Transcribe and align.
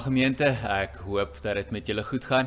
Goeiedag 0.00 0.16
gemeente. 0.16 0.46
Ek 0.64 0.94
hoop 1.04 1.34
dat 1.44 1.58
dit 1.58 1.70
met 1.70 1.86
julle 1.86 2.02
goed 2.08 2.24
gaan. 2.24 2.46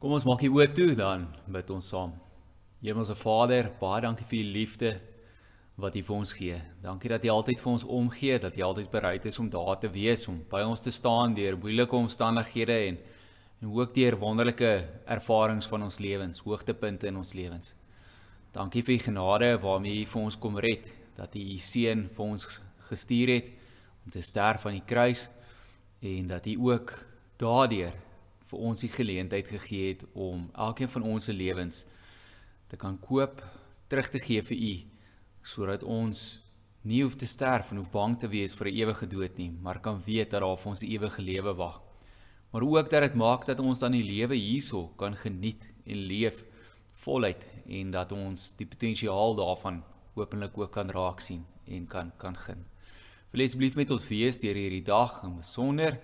Kom 0.00 0.14
ons 0.16 0.24
maak 0.24 0.40
die 0.40 0.48
oë 0.48 0.70
toe 0.72 0.94
dan 0.96 1.26
bid 1.44 1.70
ons 1.74 1.90
saam. 1.92 2.14
Hemelse 2.80 3.12
Vader, 3.20 3.68
baie 3.76 4.00
dankie 4.00 4.24
vir 4.30 4.38
u 4.38 4.46
liefde 4.54 4.92
wat 5.76 5.98
u 5.98 6.02
vir 6.06 6.14
ons 6.16 6.32
gee. 6.32 6.60
Dankie 6.80 7.10
dat 7.12 7.26
u 7.26 7.32
altyd 7.34 7.60
vir 7.60 7.72
ons 7.72 7.84
omgee, 7.84 8.38
dat 8.40 8.56
u 8.56 8.62
altyd 8.64 8.88
bereid 8.94 9.26
is 9.28 9.38
om 9.42 9.50
daar 9.52 9.76
te 9.82 9.90
wees, 9.92 10.24
om 10.32 10.38
by 10.48 10.62
ons 10.64 10.80
te 10.80 10.94
staan 10.94 11.36
deur 11.36 11.58
moeilike 11.60 12.00
omstandighede 12.00 12.78
en 12.86 12.98
en 13.60 13.68
ook 13.68 13.92
deur 13.94 14.16
wonderlike 14.16 14.72
ervarings 15.04 15.68
van 15.68 15.84
ons 15.84 16.00
lewens, 16.00 16.40
hoogtepunte 16.46 17.12
in 17.12 17.20
ons 17.20 17.34
lewens. 17.36 17.74
Dankie 18.56 18.82
vir 18.88 18.94
u 18.94 18.98
genade 19.10 19.52
waarmee 19.60 20.00
u 20.00 20.08
vir 20.14 20.22
ons 20.22 20.40
kom 20.40 20.56
red, 20.56 20.88
dat 21.14 21.36
u 21.36 21.44
u 21.44 21.60
seun 21.60 22.08
vir 22.08 22.24
ons 22.24 22.48
gestuur 22.88 23.36
het 23.36 23.52
om 24.06 24.16
te 24.16 24.24
sterf 24.24 24.66
aan 24.66 24.80
die 24.80 24.88
kruis 24.88 25.28
en 26.02 26.28
dat 26.28 26.46
hy 26.50 26.56
ook 26.58 26.92
daardeur 27.38 27.94
vir 28.50 28.64
ons 28.68 28.82
die 28.84 28.90
geleentheid 28.92 29.48
gegee 29.48 29.92
het 29.92 30.04
om 30.12 30.48
elkeen 30.52 30.90
van 30.90 31.06
ons 31.14 31.28
se 31.30 31.32
lewens 31.32 31.84
te 32.68 32.76
kan 32.76 32.98
koop, 33.00 33.42
terug 33.88 34.10
te 34.10 34.20
gee 34.22 34.42
vir 34.42 34.58
u 34.58 34.74
sodat 35.42 35.82
ons 35.82 36.40
nie 36.82 37.02
hoef 37.04 37.14
te 37.18 37.26
sterf 37.30 37.70
en 37.70 37.78
hoef 37.78 37.90
bang 37.94 38.16
te 38.18 38.28
wees 38.30 38.54
vir 38.58 38.68
'n 38.68 38.76
ewige 38.82 39.06
dood 39.06 39.38
nie, 39.38 39.50
maar 39.50 39.80
kan 39.80 40.02
weet 40.06 40.30
dat 40.30 40.40
daar 40.42 40.56
vir 40.56 40.70
ons 40.70 40.82
'n 40.82 40.90
ewige 40.90 41.22
lewe 41.22 41.54
wag. 41.54 41.80
Maar 42.50 42.62
ook 42.62 42.90
dat 42.90 43.02
dit 43.02 43.14
maak 43.14 43.46
dat 43.46 43.60
ons 43.60 43.78
dan 43.78 43.92
die 43.92 44.04
lewe 44.04 44.34
hierso 44.34 44.88
kan 44.96 45.16
geniet 45.16 45.70
en 45.84 45.96
leef 45.96 46.44
voluit 46.90 47.48
en 47.66 47.90
dat 47.90 48.12
ons 48.12 48.54
die 48.56 48.66
potensiaal 48.66 49.34
daarvan 49.34 49.82
hopelik 50.14 50.58
ook 50.58 50.72
kan 50.72 50.90
raak 50.90 51.20
sien 51.20 51.46
en 51.66 51.86
kan 51.86 52.12
kan 52.16 52.36
geniet. 52.36 52.71
Wil 53.32 53.46
asseblief 53.46 53.78
met 53.80 53.88
ons 53.94 54.06
wees 54.12 54.36
deur 54.42 54.58
hierdie 54.60 54.82
dag 54.84 55.22
en 55.24 55.38
besonder 55.38 55.94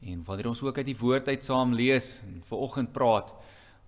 en 0.00 0.20
wanneer 0.24 0.46
ons 0.48 0.62
ook 0.64 0.78
uit 0.80 0.86
die 0.88 0.96
woord 0.96 1.26
uit 1.28 1.44
saam 1.44 1.74
lees 1.76 2.22
en 2.24 2.38
vanoggend 2.48 2.88
praat 2.94 3.34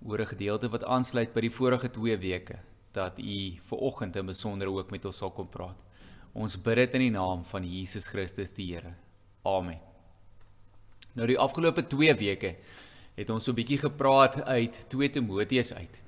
oor 0.04 0.20
'n 0.20 0.32
gedeelte 0.34 0.68
wat 0.68 0.84
aansluit 0.84 1.32
by 1.32 1.40
die 1.40 1.54
vorige 1.56 1.88
2 1.88 2.16
weke 2.20 2.58
dat 2.92 3.18
u 3.18 3.56
vanoggend 3.64 4.16
in 4.16 4.26
besonder 4.26 4.68
ook 4.68 4.90
met 4.90 5.04
ons 5.04 5.16
sal 5.16 5.30
kom 5.30 5.48
praat. 5.48 5.80
Ons 6.34 6.60
bid 6.62 6.76
dit 6.76 6.94
in 6.94 7.00
die 7.00 7.10
naam 7.10 7.44
van 7.44 7.64
Jesus 7.64 8.06
Christus 8.06 8.52
die 8.52 8.74
Here. 8.74 8.94
Amen. 9.42 9.80
Nou 11.14 11.26
die 11.26 11.38
afgelope 11.38 11.86
2 11.86 12.14
weke 12.14 12.56
het 13.14 13.30
ons 13.30 13.44
so 13.44 13.52
'n 13.52 13.54
bietjie 13.54 13.78
gepraat 13.78 14.44
uit 14.44 14.84
2 14.88 15.10
Timoteus 15.10 15.72
uit. 15.72 16.02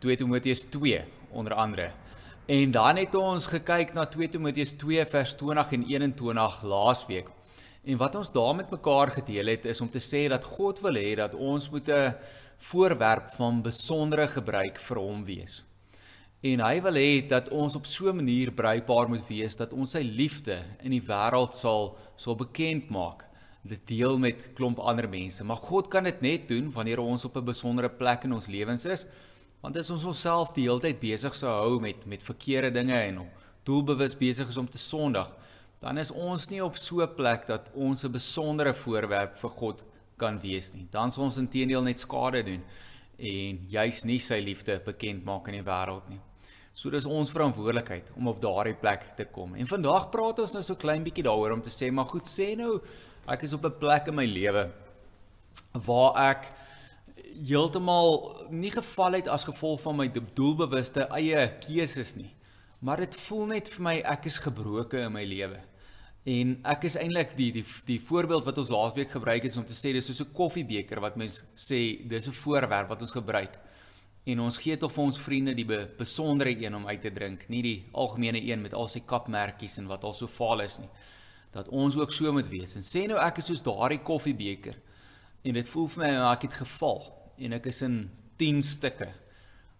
2 0.00 0.16
Timoteus 0.16 0.64
2 0.64 1.00
onder 1.30 1.54
andere. 1.54 1.92
En 2.46 2.70
dan 2.70 2.96
het 2.96 3.14
ons 3.18 3.48
gekyk 3.50 3.90
na 3.94 4.04
2 4.06 4.28
Timoteus 4.30 4.76
2 4.78 5.02
vers 5.10 5.32
20 5.34 5.72
en 5.74 5.86
21 5.88 6.60
laasweek. 6.62 7.30
En 7.82 7.98
wat 7.98 8.14
ons 8.14 8.30
daar 8.32 8.54
met 8.54 8.70
mekaar 8.70 9.10
gedeel 9.10 9.50
het 9.50 9.64
is 9.66 9.80
om 9.80 9.90
te 9.90 9.98
sê 9.98 10.28
dat 10.30 10.46
God 10.46 10.78
wil 10.80 10.94
hê 10.94 11.16
dat 11.18 11.34
ons 11.34 11.66
moet 11.70 11.88
'n 11.90 12.14
voorwerp 12.56 13.34
van 13.34 13.62
besondere 13.62 14.28
gebruik 14.28 14.78
vir 14.78 14.96
hom 14.96 15.24
wees. 15.24 15.64
En 16.40 16.60
hy 16.60 16.82
wil 16.82 16.94
hê 16.94 17.26
dat 17.26 17.48
ons 17.48 17.74
op 17.74 17.86
so 17.86 18.10
'n 18.10 18.16
manier 18.16 18.52
bruikbaar 18.52 19.08
moet 19.08 19.26
wees 19.28 19.56
dat 19.56 19.72
ons 19.72 19.90
sy 19.90 20.02
liefde 20.02 20.62
in 20.82 20.90
die 20.90 21.02
wêreld 21.02 21.54
sal 21.54 21.98
sal 22.14 22.36
bekend 22.36 22.90
maak 22.90 23.24
dit 23.62 23.86
deel 23.86 24.18
met 24.18 24.50
klomp 24.54 24.78
ander 24.78 25.08
mense. 25.08 25.44
Maar 25.44 25.56
God 25.56 25.88
kan 25.88 26.04
dit 26.04 26.20
net 26.20 26.48
doen 26.48 26.70
wanneer 26.72 26.98
ons 26.98 27.24
op 27.24 27.36
'n 27.36 27.44
besondere 27.44 27.90
plek 27.90 28.24
in 28.24 28.32
ons 28.32 28.46
lewens 28.46 28.84
is. 28.84 29.06
Want 29.66 29.80
as 29.80 29.88
ons 29.90 30.04
onsself 30.06 30.52
die 30.54 30.68
hele 30.68 30.78
tyd 30.78 31.00
besig 31.02 31.34
sou 31.34 31.50
hou 31.50 31.78
met 31.82 32.04
met 32.06 32.22
verkeerde 32.22 32.68
dinge 32.70 32.94
en 32.94 33.16
om 33.24 33.30
doelbewus 33.66 34.12
besig 34.14 34.46
is 34.52 34.58
om 34.60 34.68
te 34.70 34.78
sondig, 34.78 35.26
dan 35.82 35.98
is 35.98 36.12
ons 36.14 36.44
nie 36.52 36.60
op 36.62 36.76
so 36.78 37.02
'n 37.02 37.14
plek 37.16 37.48
dat 37.48 37.70
ons 37.74 38.04
'n 38.04 38.12
besondere 38.12 38.72
voorwerp 38.72 39.34
vir 39.36 39.50
God 39.50 39.82
kan 40.16 40.38
wees 40.38 40.72
nie. 40.74 40.86
Dan 40.90 41.10
sou 41.10 41.24
ons 41.24 41.36
intedeel 41.36 41.82
net 41.82 41.98
skade 41.98 42.44
doen 42.44 42.62
en 43.18 43.66
juis 43.68 44.04
nie 44.04 44.20
sy 44.20 44.38
liefde 44.38 44.80
bekend 44.84 45.24
maak 45.24 45.48
in 45.48 45.54
die 45.54 45.70
wêreld 45.70 46.08
nie. 46.08 46.20
So 46.72 46.90
dis 46.90 47.04
ons 47.04 47.30
verantwoordelikheid 47.30 48.12
om 48.16 48.28
op 48.28 48.40
daardie 48.40 48.74
plek 48.74 49.16
te 49.16 49.24
kom. 49.24 49.54
En 49.54 49.66
vandag 49.66 50.10
praat 50.10 50.38
ons 50.38 50.52
nou 50.52 50.62
so 50.62 50.76
klein 50.76 51.02
bietjie 51.02 51.24
daaroor 51.24 51.52
om 51.52 51.62
te 51.62 51.70
sê, 51.70 51.90
maar 51.90 52.06
goed, 52.06 52.24
sê 52.24 52.56
nou 52.56 52.80
ek 53.26 53.42
is 53.42 53.52
op 53.52 53.64
'n 53.64 53.78
plek 53.78 54.06
in 54.06 54.14
my 54.14 54.26
lewe 54.26 54.70
waar 55.72 56.30
ek 56.30 56.52
heeltemal 57.48 58.46
nie 58.50 58.70
geval 58.70 59.18
het 59.18 59.28
as 59.28 59.44
gevolg 59.44 59.80
van 59.80 59.96
my 59.96 60.08
doelbewuste 60.10 61.06
eie 61.16 61.48
keuses 61.60 62.14
nie. 62.16 62.32
Maar 62.80 63.04
dit 63.06 63.16
voel 63.26 63.46
net 63.54 63.70
vir 63.72 63.82
my 63.82 63.96
ek 64.04 64.28
is 64.30 64.38
gebroken 64.44 65.08
in 65.08 65.12
my 65.12 65.24
lewe. 65.24 65.60
En 66.26 66.56
ek 66.66 66.88
is 66.88 66.96
eintlik 66.98 67.36
die 67.38 67.52
die 67.54 67.64
die 67.86 68.00
voorbeeld 68.02 68.46
wat 68.48 68.58
ons 68.58 68.72
laasweek 68.72 69.12
gebruik 69.14 69.44
het 69.46 69.56
om 69.56 69.66
te 69.66 69.76
sê 69.78 69.92
dis 69.94 70.06
soos 70.10 70.20
'n 70.20 70.32
koffiebeker 70.34 71.00
wat 71.00 71.16
mens 71.16 71.44
sê 71.54 72.02
dis 72.02 72.28
'n 72.28 72.32
voorwerp 72.32 72.88
wat 72.88 73.00
ons 73.00 73.10
gebruik. 73.10 73.60
En 74.24 74.40
ons 74.40 74.58
gee 74.58 74.76
tot 74.76 74.98
ons 74.98 75.18
vriende 75.18 75.54
die 75.54 75.64
be, 75.64 75.88
besondere 75.98 76.50
een 76.50 76.74
om 76.74 76.86
uit 76.86 77.00
te 77.00 77.10
drink, 77.10 77.48
nie 77.48 77.62
die 77.62 77.84
algemene 77.92 78.42
een 78.42 78.62
met 78.62 78.74
al 78.74 78.88
sy 78.88 79.00
kapmerkies 79.00 79.76
en 79.78 79.86
wat 79.86 80.04
al 80.04 80.12
so 80.12 80.26
vaal 80.26 80.60
is 80.60 80.78
nie. 80.78 80.88
Dat 81.52 81.68
ons 81.68 81.96
ook 81.96 82.12
so 82.12 82.32
moet 82.32 82.48
wees. 82.48 82.74
En 82.74 82.82
sê 82.82 83.06
nou 83.06 83.18
ek 83.18 83.38
is 83.38 83.44
soos 83.44 83.62
daardie 83.62 84.02
koffiebeker 84.02 84.74
en 85.42 85.54
dit 85.54 85.68
voel 85.68 85.86
vir 85.88 86.02
my 86.04 86.32
ek 86.32 86.42
het 86.42 86.54
geval 86.54 87.16
en 87.38 87.56
ek 87.56 87.68
is 87.70 87.82
in 87.86 87.98
10 88.40 88.62
stukke. 88.62 89.08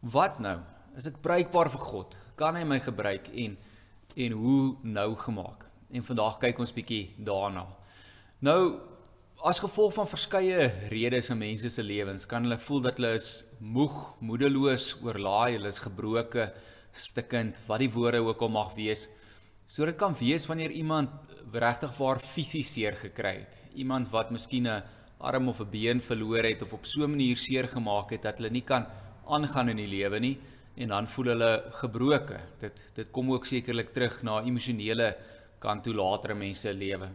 Wat 0.01 0.41
nou? 0.41 0.59
Is 0.97 1.09
ek 1.11 1.21
bruikbaar 1.25 1.71
vir 1.73 1.83
God? 1.85 2.17
Kan 2.37 2.57
hy 2.57 2.65
my 2.65 2.81
gebruik 2.81 3.31
en 3.33 3.57
en 4.17 4.33
hoe 4.33 4.77
nou 4.83 5.11
gemaak? 5.21 5.67
En 5.93 6.05
vandag 6.05 6.39
kyk 6.41 6.61
ons 6.65 6.73
bietjie 6.73 7.11
daarna. 7.21 7.67
Nou 8.41 8.61
as 9.45 9.61
gevolg 9.61 9.93
van 9.93 10.09
verskeie 10.09 10.71
redes 10.89 11.29
in 11.31 11.39
mense 11.39 11.69
se 11.71 11.83
lewens 11.85 12.25
kan 12.29 12.47
hulle 12.47 12.57
voel 12.59 12.81
dat 12.87 12.97
hulle 12.97 13.13
is 13.19 13.45
moeg, 13.61 13.99
moedeloos, 14.25 14.95
oorlaai, 15.05 15.59
hulle 15.59 15.69
is 15.69 15.83
gebroke, 15.85 16.49
stikkend, 16.97 17.61
wat 17.69 17.85
die 17.85 17.93
woorde 17.93 18.23
ook 18.25 18.41
al 18.47 18.53
mag 18.55 18.73
wees. 18.79 19.07
So 19.69 19.85
dit 19.85 19.99
kan 20.01 20.17
wees 20.17 20.47
wanneer 20.49 20.73
iemand 20.73 21.11
regtig 21.53 21.93
waar 21.99 22.21
fisies 22.23 22.73
seer 22.73 22.97
gekry 22.97 23.35
het. 23.43 23.61
Iemand 23.75 24.09
wat 24.11 24.31
miskien 24.31 24.67
'n 24.67 24.83
arm 25.19 25.49
of 25.49 25.61
'n 25.61 25.71
been 25.71 26.01
verloor 26.01 26.45
het 26.45 26.63
of 26.63 26.73
op 26.73 26.87
so 26.87 27.05
'n 27.05 27.11
manier 27.11 27.37
seer 27.37 27.69
gemaak 27.69 28.11
het 28.11 28.23
dat 28.23 28.39
hulle 28.39 28.51
nie 28.51 28.65
kan 28.65 28.87
aangaan 29.27 29.69
in 29.69 29.77
die 29.77 29.87
lewe 29.87 30.19
nie 30.19 30.39
en 30.77 30.89
dan 30.89 31.09
voel 31.09 31.25
hulle 31.25 31.65
gebroke. 31.71 32.41
Dit 32.59 32.91
dit 32.95 33.11
kom 33.11 33.33
ook 33.33 33.47
sekerlik 33.47 33.93
terug 33.93 34.23
na 34.23 34.43
emosionele 34.43 35.17
kant 35.59 35.85
toe 35.85 35.95
later 35.95 36.31
in 36.31 36.39
mense 36.39 36.75
lewe. 36.75 37.09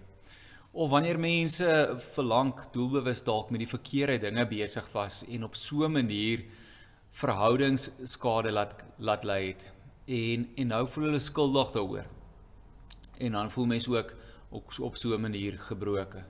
Of 0.72 0.90
wanneer 0.90 1.20
mense 1.20 1.96
verlang 2.14 2.54
doelbewus 2.72 3.24
dalk 3.24 3.50
met 3.52 3.60
die 3.60 3.68
verkeerde 3.68 4.18
dinge 4.18 4.46
besig 4.48 4.92
was 4.94 5.24
en 5.28 5.44
op 5.44 5.56
so 5.56 5.86
'n 5.86 5.92
manier 5.92 6.46
verhoudingsskade 7.10 8.52
laat 8.52 8.84
laat 8.98 9.24
lei 9.24 9.48
het 9.48 9.74
en 10.06 10.50
en 10.56 10.68
nou 10.68 10.88
voel 10.88 11.04
hulle 11.04 11.20
skuldig 11.20 11.72
daaroor. 11.72 12.06
En 13.18 13.32
dan 13.32 13.52
voel 13.52 13.66
mense 13.66 13.98
ook 13.98 14.16
op 14.50 14.72
op 14.80 14.98
so 14.98 15.14
'n 15.14 15.22
manier 15.22 15.60
gebroke. 15.60 16.24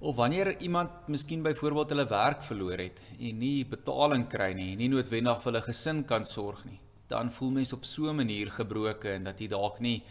Of 0.00 0.14
wanneer 0.14 0.60
iemand 0.60 1.08
miskien 1.08 1.42
byvoorbeeld 1.42 1.90
hulle 1.90 2.06
werk 2.06 2.42
verloor 2.46 2.78
het 2.78 3.02
en 3.18 3.38
nie 3.38 3.66
betaling 3.66 4.28
kry 4.30 4.52
nie, 4.54 4.76
nie 4.78 4.88
noodwendig 4.88 5.40
vir 5.42 5.52
hulle 5.52 5.62
gesin 5.66 6.04
kan 6.06 6.24
sorg 6.24 6.64
nie, 6.64 6.78
dan 7.10 7.32
voel 7.34 7.50
mens 7.50 7.72
op 7.72 7.84
so 7.84 8.10
'n 8.10 8.16
manier 8.16 8.50
gebroken 8.50 9.12
en 9.12 9.24
dat 9.24 9.40
jy 9.40 9.48
dalk 9.48 9.80
nie 9.80 10.02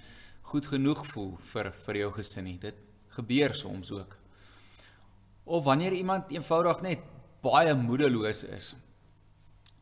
goed 0.42 0.66
genoeg 0.66 1.06
voel 1.08 1.38
vir 1.44 1.72
vir 1.72 1.96
jou 1.96 2.12
gesin 2.12 2.44
nie. 2.44 2.58
Dit 2.58 2.76
gebeur 3.18 3.54
soms 3.56 3.92
ook. 3.92 4.18
Of 5.44 5.64
wanneer 5.64 5.94
iemand 5.94 6.32
eenvoudig 6.32 6.82
net 6.82 7.00
baie 7.42 7.76
moedeloos 7.76 8.44
is. 8.44 8.76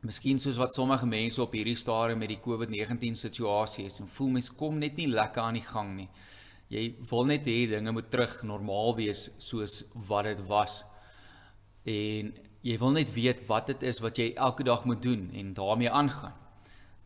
Miskien 0.02 0.40
soos 0.40 0.57
wat 0.62 0.75
sommige 0.78 1.06
mense 1.06 1.42
op 1.42 1.54
hierdie 1.54 1.75
stadium 1.75 2.19
met 2.22 2.30
die 2.30 2.42
COVID-19 2.42 3.18
situasie 3.18 3.86
is 3.86 4.00
en 4.00 4.07
voel 4.07 4.30
mens 4.38 4.52
kom 4.54 4.78
net 4.78 4.96
nie 4.96 5.07
lekker 5.07 5.42
aan 5.42 5.57
die 5.57 5.66
gang 5.66 5.96
nie. 5.96 6.10
Jy 6.74 6.96
wil 7.10 7.28
net 7.30 7.46
hê 7.46 7.66
dinge 7.70 7.94
moet 7.94 8.08
terug 8.10 8.40
normaal 8.48 8.96
wees 8.98 9.28
soos 9.38 9.84
wat 10.08 10.26
dit 10.30 10.42
was. 10.50 10.82
En 11.86 12.32
jy 12.66 12.78
wil 12.82 12.96
net 12.96 13.12
weet 13.14 13.44
wat 13.50 13.70
dit 13.70 13.86
is 13.86 14.02
wat 14.02 14.18
jy 14.18 14.32
elke 14.34 14.66
dag 14.66 14.86
moet 14.90 15.02
doen 15.04 15.30
en 15.34 15.54
daarmee 15.54 15.92
aangaan. 15.92 16.34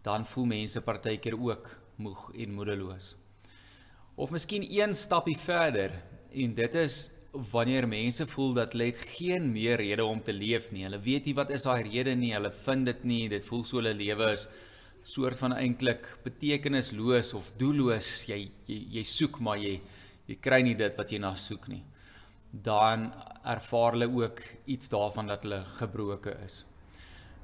Dan 0.03 0.25
voel 0.25 0.47
mense 0.53 0.81
partykeer 0.81 1.35
ook 1.35 1.73
moeg 1.99 2.29
en 2.39 2.55
moedeloos. 2.55 3.15
Of 4.15 4.31
miskien 4.31 4.63
een 4.63 4.95
stapie 4.95 5.37
verder 5.37 5.91
en 6.31 6.53
dit 6.55 6.75
is 6.75 7.09
wanneer 7.51 7.87
mense 7.87 8.25
voel 8.27 8.53
dat 8.53 8.71
hulle 8.73 8.89
het 8.89 9.03
geen 9.17 9.51
meer 9.51 9.77
rede 9.77 10.05
om 10.05 10.23
te 10.23 10.33
leef 10.33 10.71
nie. 10.71 10.85
Hulle 10.87 10.99
weet 11.03 11.27
nie 11.27 11.35
wat 11.35 11.51
is 11.51 11.67
daai 11.67 11.83
rede 11.83 12.15
nie. 12.15 12.33
Hulle 12.33 12.51
vind 12.63 12.87
dit 12.89 13.03
nie. 13.03 13.21
Dit 13.29 13.45
voel 13.45 13.63
so 13.67 13.81
hulle 13.81 13.93
lewe 13.93 14.31
is 14.33 14.47
soort 15.03 15.37
van 15.37 15.53
eintlik 15.53 16.05
betekenisloos 16.23 17.33
of 17.33 17.51
doelloos. 17.57 18.25
Jy 18.29 18.49
jy 18.67 18.79
jy 18.97 19.03
soek 19.03 19.39
maar 19.39 19.57
jy 19.57 19.79
jy 20.29 20.37
kry 20.41 20.61
nie 20.61 20.75
dit 20.77 20.95
wat 20.97 21.11
jy 21.11 21.19
na 21.19 21.33
soek 21.35 21.67
nie. 21.71 21.83
Dan 22.51 23.09
ervaar 23.45 23.95
hulle 23.95 24.09
ook 24.09 24.41
iets 24.65 24.89
daarvan 24.89 25.27
dat 25.27 25.45
hulle 25.45 25.63
gebroken 25.77 26.41
is. 26.45 26.63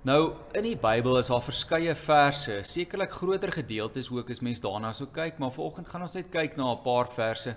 Nou 0.06 0.36
in 0.54 0.68
die 0.68 0.78
Bybel 0.78 1.18
is 1.18 1.32
daar 1.34 1.42
verskeie 1.42 1.96
verse, 1.98 2.60
sekerlik 2.64 3.16
groter 3.18 3.52
gedeeltes 3.52 4.12
ook 4.14 4.30
as 4.30 4.44
mens 4.46 4.62
daarna 4.62 4.92
sou 4.94 5.08
kyk, 5.10 5.40
maar 5.42 5.54
vanoggend 5.56 5.90
gaan 5.90 6.06
ons 6.06 6.14
net 6.14 6.30
kyk 6.30 6.58
na 6.58 6.74
'n 6.74 6.84
paar 6.84 7.10
verse 7.10 7.56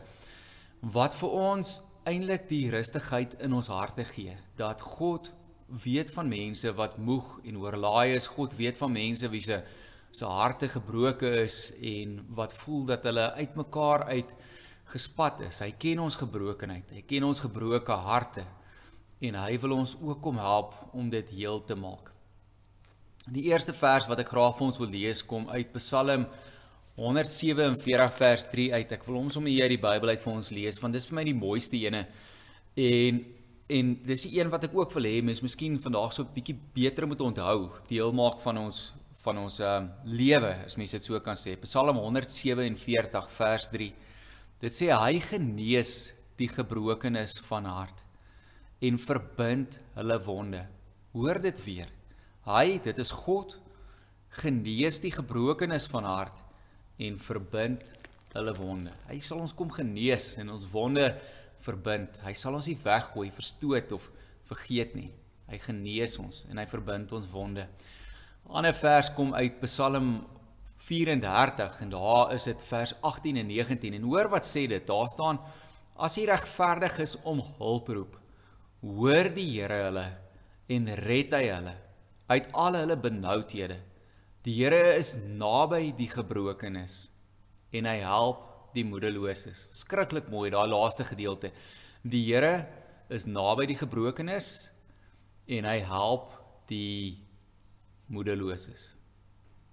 wat 0.81 1.15
vir 1.15 1.29
ons 1.29 1.83
eintlik 2.07 2.49
die 2.49 2.71
rustigheid 2.71 3.35
in 3.43 3.53
ons 3.53 3.69
harte 3.69 4.05
gee 4.05 4.37
dat 4.57 4.81
God 4.81 5.33
weet 5.69 6.11
van 6.11 6.29
mense 6.29 6.73
wat 6.73 6.97
moeg 6.97 7.41
en 7.45 7.59
oorlaai 7.61 8.15
is. 8.15 8.27
God 8.27 8.57
weet 8.57 8.79
van 8.79 8.93
mense 8.93 9.29
wie 9.29 9.41
se 9.41 9.63
se 10.11 10.25
harte 10.25 10.69
gebroken 10.69 11.33
is 11.43 11.73
en 11.83 12.19
wat 12.35 12.55
voel 12.63 12.85
dat 12.85 13.05
hulle 13.05 13.33
uitmekaar 13.33 14.05
uit 14.05 14.35
gespat 14.93 15.41
is. 15.49 15.61
Hy 15.61 15.73
ken 15.79 16.01
ons 16.01 16.17
gebrokenheid. 16.17 16.91
Hy 16.97 17.03
ken 17.07 17.27
ons 17.29 17.43
gebroke 17.45 17.93
harte 17.93 18.45
en 19.21 19.35
hy 19.35 19.59
wil 19.59 19.75
ons 19.81 19.97
ook 19.99 20.21
kom 20.23 20.39
help 20.39 20.77
om 20.95 21.11
dit 21.11 21.31
heel 21.37 21.61
te 21.67 21.77
maak. 21.77 22.13
Die 23.29 23.49
eerste 23.51 23.75
vers 23.77 24.07
wat 24.09 24.23
ek 24.23 24.31
graag 24.33 24.55
vir 24.57 24.67
ons 24.71 24.79
wil 24.81 24.93
lees 24.93 25.25
kom 25.27 25.49
uit 25.51 25.73
Psalm 25.77 26.25
147 26.99 28.15
vers 28.17 28.47
3 28.51 28.69
uit. 28.75 28.95
Ek 28.95 29.05
wil 29.07 29.21
hom 29.21 29.29
sommer 29.31 29.53
hier 29.53 29.67
uit 29.69 29.77
die 29.77 29.83
Bybel 29.83 30.15
uit 30.15 30.23
vir 30.23 30.33
ons 30.33 30.53
lees 30.55 30.81
want 30.83 30.97
dis 30.97 31.09
vir 31.11 31.19
my 31.21 31.27
die 31.29 31.37
mooiste 31.37 31.81
ene. 31.81 32.07
En 32.79 33.27
en 33.69 33.91
dis 34.01 34.23
die 34.25 34.39
een 34.39 34.49
wat 34.49 34.63
ek 34.65 34.73
ook 34.73 34.95
wil 34.97 35.05
hê 35.05 35.19
mens 35.21 35.43
miskien 35.45 35.75
vandag 35.77 36.15
so 36.17 36.23
'n 36.23 36.33
bietjie 36.33 36.57
beter 36.73 37.07
moet 37.07 37.21
onthou, 37.21 37.69
deel 37.87 38.13
maak 38.17 38.41
van 38.41 38.57
ons 38.65 38.95
van 39.19 39.41
ons 39.43 39.59
um, 39.67 39.89
lewe, 40.07 40.53
as 40.67 40.77
mens 40.79 40.95
dit 40.95 41.05
so 41.05 41.19
kan 41.25 41.39
sê. 41.39 41.57
Psalm 41.65 41.99
147 41.99 43.31
vers 43.35 43.69
3. 43.73 43.89
Dit 44.63 44.75
sê 44.75 44.91
hy 44.95 45.19
genees 45.23 45.95
die 46.39 46.51
gebrokenes 46.51 47.39
van 47.49 47.67
hart 47.67 48.05
en 48.85 48.99
verbind 49.03 49.81
hulle 49.97 50.19
wonde. 50.23 50.63
Hoor 51.17 51.41
dit 51.43 51.65
weer. 51.65 51.91
Hy, 52.47 52.79
dit 52.83 53.01
is 53.03 53.11
God, 53.25 53.57
genees 54.39 55.01
die 55.03 55.13
gebrokenes 55.13 55.89
van 55.91 56.07
hart 56.07 56.45
en 57.03 57.19
verbind 57.21 57.85
hulle 58.35 58.55
wonde. 58.59 58.95
Hy 59.09 59.19
sal 59.25 59.43
ons 59.43 59.55
kom 59.57 59.71
genees 59.75 60.37
en 60.39 60.53
ons 60.55 60.67
wonde 60.71 61.11
verbind. 61.65 62.21
Hy 62.23 62.35
sal 62.39 62.55
ons 62.59 62.69
nie 62.71 62.79
weggooi, 62.79 63.29
verstoot 63.35 63.95
of 63.97 64.09
vergeet 64.49 64.95
nie. 64.99 65.11
Hy 65.49 65.59
genees 65.65 66.19
ons 66.23 66.45
en 66.53 66.61
hy 66.61 66.67
verbind 66.71 67.15
ons 67.17 67.27
wonde. 67.33 67.67
Ander 68.49 68.73
vers 68.73 69.11
kom 69.13 69.35
uit 69.37 69.59
Psalm 69.61 70.23
34 70.81 71.83
en 71.85 71.91
daar 71.93 72.31
is 72.33 72.47
dit 72.49 72.63
vers 72.65 72.95
18 73.05 73.37
en 73.43 73.51
19 73.51 73.99
en 73.99 74.07
hoor 74.09 74.31
wat 74.33 74.49
sê 74.49 74.63
dit? 74.71 74.87
Daar 74.89 75.11
staan 75.13 75.41
as 76.01 76.17
hy 76.17 76.25
regverdig 76.31 76.97
is 77.05 77.13
om 77.29 77.43
hulp 77.59 77.91
roep, 77.93 78.17
hoor 78.81 79.29
die 79.37 79.45
Here 79.51 79.83
hulle 79.91 80.07
en 80.73 80.89
red 81.05 81.37
hy 81.37 81.43
hulle 81.51 81.77
uit 82.33 82.49
al 82.65 82.81
hulle 82.81 82.97
benoudhede. 82.97 83.83
Die 84.49 84.57
Here 84.63 84.97
is 84.97 85.13
naby 85.21 85.93
die 86.01 86.09
gebrokenes 86.09 87.11
en 87.69 87.85
hy 87.85 87.99
help 88.01 88.73
die 88.73 88.87
moedeloses. 88.89 89.67
Skrikkelik 89.77 90.33
mooi 90.33 90.49
daai 90.57 90.71
laaste 90.73 91.05
gedeelte. 91.05 91.53
Die 92.01 92.25
Here 92.31 92.65
is 93.13 93.29
naby 93.29 93.69
die 93.69 93.81
gebrokenes 93.85 94.71
en 95.45 95.69
hy 95.69 95.81
help 95.85 96.33
die 96.73 97.28
moedeloses. 98.09 98.91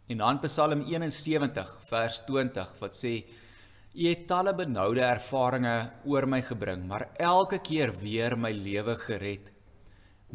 En 0.08 0.22
dan 0.22 0.40
Psalm 0.44 0.86
71 0.86 1.72
vers 1.90 2.22
20 2.28 2.80
wat 2.80 2.96
sê 2.96 3.16
U 3.96 4.08
het 4.10 4.26
talle 4.28 4.52
benoude 4.52 5.00
ervarings 5.00 6.04
oor 6.04 6.26
my 6.28 6.42
gebring, 6.44 6.82
maar 6.84 7.08
elke 7.16 7.62
keer 7.64 7.94
weer 7.96 8.36
my 8.36 8.52
lewe 8.52 8.98
gered. 9.00 9.54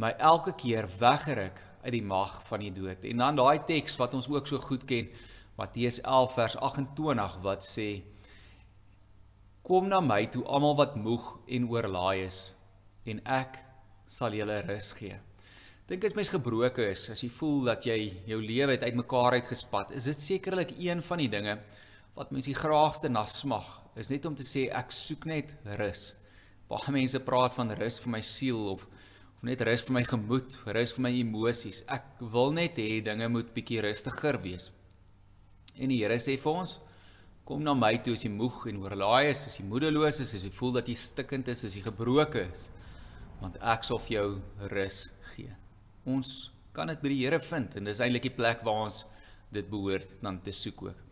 My 0.01 0.15
elke 0.17 0.55
keer 0.57 0.89
weggeruk 0.99 1.61
uit 1.83 1.93
die 1.93 2.05
mag 2.05 2.39
van 2.49 2.65
die 2.65 2.73
dood. 2.73 3.05
En 3.05 3.21
dan 3.21 3.37
daai 3.37 3.61
teks 3.69 3.99
wat 4.01 4.17
ons 4.17 4.31
ook 4.33 4.49
so 4.49 4.59
goed 4.65 4.87
ken, 4.89 5.11
Matteus 5.61 6.01
11 6.01 6.33
vers 6.39 6.57
28 6.57 7.37
wat 7.45 7.67
sê 7.67 7.91
Kom 9.61 9.91
na 9.93 10.01
my 10.01 10.25
toe 10.33 10.41
almal 10.49 10.79
wat 10.79 10.97
moeg 10.97 11.27
en 11.47 11.69
oorlaai 11.69 12.25
is 12.25 12.39
en 13.05 13.21
ek 13.29 13.61
sal 14.09 14.33
julle 14.35 14.57
rus 14.65 14.89
gee. 14.97 15.19
Dink 15.91 16.05
as 16.07 16.13
mens 16.15 16.29
gebroken 16.31 16.93
is, 16.93 17.09
as 17.11 17.19
jy 17.25 17.29
voel 17.35 17.65
dat 17.67 17.83
jy 17.89 17.97
jou 18.31 18.37
lewe 18.39 18.77
het 18.77 18.85
uitmekaar 18.87 19.41
uitgespat, 19.41 19.91
is 19.99 20.05
dit 20.07 20.21
sekerlik 20.23 20.77
een 20.79 21.03
van 21.03 21.19
die 21.19 21.27
dinge 21.33 21.57
wat 22.15 22.31
mens 22.31 22.47
die 22.47 22.55
graagste 22.55 23.11
na 23.11 23.25
smag, 23.27 23.67
is 23.99 24.13
net 24.13 24.29
om 24.29 24.37
te 24.39 24.47
sê 24.47 24.69
ek 24.71 24.95
soek 24.95 25.27
net 25.27 25.57
rus. 25.81 26.13
Baie 26.71 26.95
mense 26.95 27.19
praat 27.27 27.57
van 27.57 27.75
rus 27.75 27.99
vir 28.05 28.15
my 28.15 28.23
siel 28.23 28.63
of 28.71 28.87
of 29.35 29.43
net 29.49 29.65
rus 29.67 29.83
vir 29.89 29.97
my 29.97 30.05
gemoed, 30.07 30.55
rus 30.77 30.95
vir 30.95 31.07
my 31.09 31.15
emosies. 31.25 31.83
Ek 31.91 32.23
wil 32.23 32.55
net 32.55 32.79
hê 32.79 33.01
dinge 33.03 33.27
moet 33.33 33.51
bietjie 33.57 33.83
rustiger 33.83 34.39
wees. 34.45 34.71
En 35.75 35.91
die 35.91 35.99
Here 36.05 36.23
sê 36.23 36.39
vir 36.39 36.53
ons, 36.55 36.79
Kom 37.51 37.65
na 37.67 37.73
my 37.75 37.97
toe 37.99 38.13
as 38.15 38.23
jy 38.23 38.31
moeg 38.31 38.69
en 38.71 38.79
oorlaai 38.85 39.33
is, 39.33 39.49
as 39.49 39.57
jy 39.59 39.65
moedeloos 39.67 40.21
is, 40.23 40.37
as 40.39 40.45
jy 40.47 40.53
voel 40.55 40.77
dat 40.77 40.87
jy 40.87 40.95
stikkend 40.95 41.51
is, 41.51 41.65
as 41.67 41.75
jy 41.75 41.83
gebroken 41.83 42.47
is, 42.47 42.69
want 43.41 43.57
ek 43.59 43.83
sal 43.89 43.99
vir 44.05 44.21
jou 44.21 44.29
rus 44.71 45.09
gee. 45.09 45.20
Ons 46.09 46.51
kan 46.73 46.89
dit 46.89 47.01
by 47.03 47.13
die 47.13 47.23
Here 47.25 47.41
vind 47.45 47.77
en 47.77 47.89
dis 47.91 48.01
eintlik 48.01 48.29
die 48.29 48.37
plek 48.37 48.65
waar 48.65 48.87
ons 48.87 49.05
dit 49.53 49.67
behoort 49.69 50.15
dan 50.23 50.39
te 50.45 50.55
soek 50.55 50.83
ook. 50.89 51.07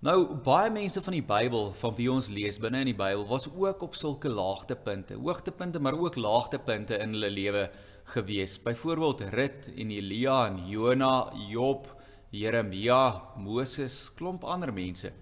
Nou 0.00 0.16
baie 0.40 0.70
mense 0.72 1.02
van 1.04 1.12
die 1.12 1.26
Bybel 1.26 1.74
van 1.76 1.92
wie 1.98 2.06
ons 2.08 2.30
lees 2.32 2.56
binne 2.62 2.80
in 2.80 2.88
die 2.88 2.96
Bybel 2.96 3.26
was 3.28 3.50
ook 3.50 3.82
op 3.84 3.98
sulke 3.98 4.30
laagtepunte, 4.32 5.18
hoogtepunte 5.20 5.82
maar 5.82 5.98
ook 5.98 6.16
laagtepunte 6.16 6.96
in 7.04 7.12
hulle 7.18 7.28
lewe 7.30 7.66
gewees. 8.14 8.56
Byvoorbeeld 8.64 9.20
Rut 9.34 9.68
en 9.76 9.92
Elia 9.92 10.46
en 10.46 10.56
Jona, 10.70 11.32
Job, 11.50 11.90
Jeremia, 12.32 13.34
Moses, 13.36 14.06
klomp 14.16 14.46
ander 14.48 14.72
mense. 14.72 15.12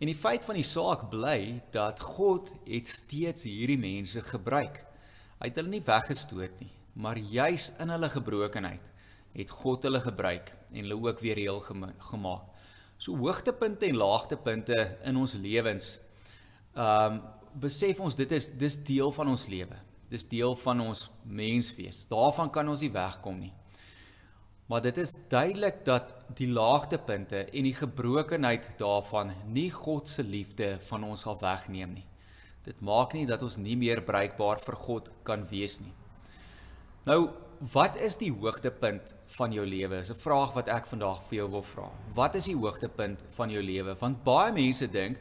En 0.00 0.10
die 0.10 0.18
feit 0.18 0.42
van 0.44 0.58
die 0.58 0.66
saak 0.66 1.06
bly 1.12 1.62
dat 1.70 2.02
God 2.02 2.50
het 2.66 2.90
steeds 2.90 3.46
hierdie 3.46 3.78
mense 3.78 4.24
gebruik. 4.26 4.82
Hy 5.38 5.52
het 5.52 5.60
hulle 5.60 5.70
nie 5.70 5.84
weggestoot 5.86 6.58
nie, 6.58 6.72
maar 6.94 7.18
juis 7.18 7.72
in 7.82 7.90
hulle 7.90 8.10
gebrokenheid 8.10 8.90
het 9.34 9.50
God 9.50 9.82
hulle 9.82 10.00
gebruik 10.00 10.52
en 10.70 10.84
hulle 10.84 10.98
ook 11.08 11.22
weer 11.22 11.36
heel 11.36 11.60
gemaak. 11.60 12.44
So 12.98 13.16
hoogtepunte 13.18 13.86
en 13.86 13.98
laagtepunte 13.98 14.76
in 15.04 15.16
ons 15.18 15.34
lewens. 15.34 15.98
Um 16.74 17.22
besef 17.54 18.00
ons 18.02 18.16
dit 18.18 18.30
is 18.34 18.48
dis 18.58 18.76
deel 18.82 19.12
van 19.14 19.28
ons 19.30 19.46
lewe. 19.46 19.76
Dis 20.10 20.24
deel 20.26 20.56
van 20.58 20.80
ons 20.82 21.04
menswees. 21.22 22.00
Daarvan 22.10 22.50
kan 22.50 22.68
ons 22.68 22.82
nie 22.82 22.90
wegkom 22.94 23.38
nie. 23.38 23.52
Maar 24.66 24.82
dit 24.82 24.98
is 24.98 25.12
duidelik 25.28 25.84
dat 25.84 26.14
die 26.38 26.48
laagtepunte 26.48 27.44
en 27.44 27.68
die 27.68 27.76
gebrokenheid 27.76 28.70
daarvan 28.80 29.34
nie 29.52 29.68
God 29.70 30.08
se 30.08 30.24
liefde 30.24 30.78
van 30.88 31.04
ons 31.04 31.26
sal 31.26 31.36
wegneem 31.38 31.98
nie. 31.98 32.06
Dit 32.64 32.80
maak 32.80 33.12
nie 33.12 33.26
dat 33.28 33.42
ons 33.44 33.58
nie 33.60 33.76
meer 33.76 34.00
bruikbaar 34.02 34.62
vir 34.64 34.80
God 34.86 35.12
kan 35.22 35.44
wees 35.50 35.78
nie. 35.82 35.92
Nou, 37.04 37.28
wat 37.72 37.98
is 38.00 38.16
die 38.16 38.30
hoogtepunt 38.32 39.10
van 39.36 39.52
jou 39.52 39.64
lewe? 39.66 39.98
Is 40.00 40.10
'n 40.10 40.16
vraag 40.16 40.54
wat 40.54 40.68
ek 40.68 40.86
vandag 40.86 41.22
vir 41.28 41.36
jou 41.36 41.50
wil 41.50 41.62
vra. 41.62 41.90
Wat 42.14 42.34
is 42.34 42.44
die 42.44 42.56
hoogtepunt 42.56 43.24
van 43.34 43.50
jou 43.50 43.62
lewe? 43.62 43.94
Want 43.98 44.24
baie 44.24 44.52
mense 44.52 44.90
dink 44.90 45.20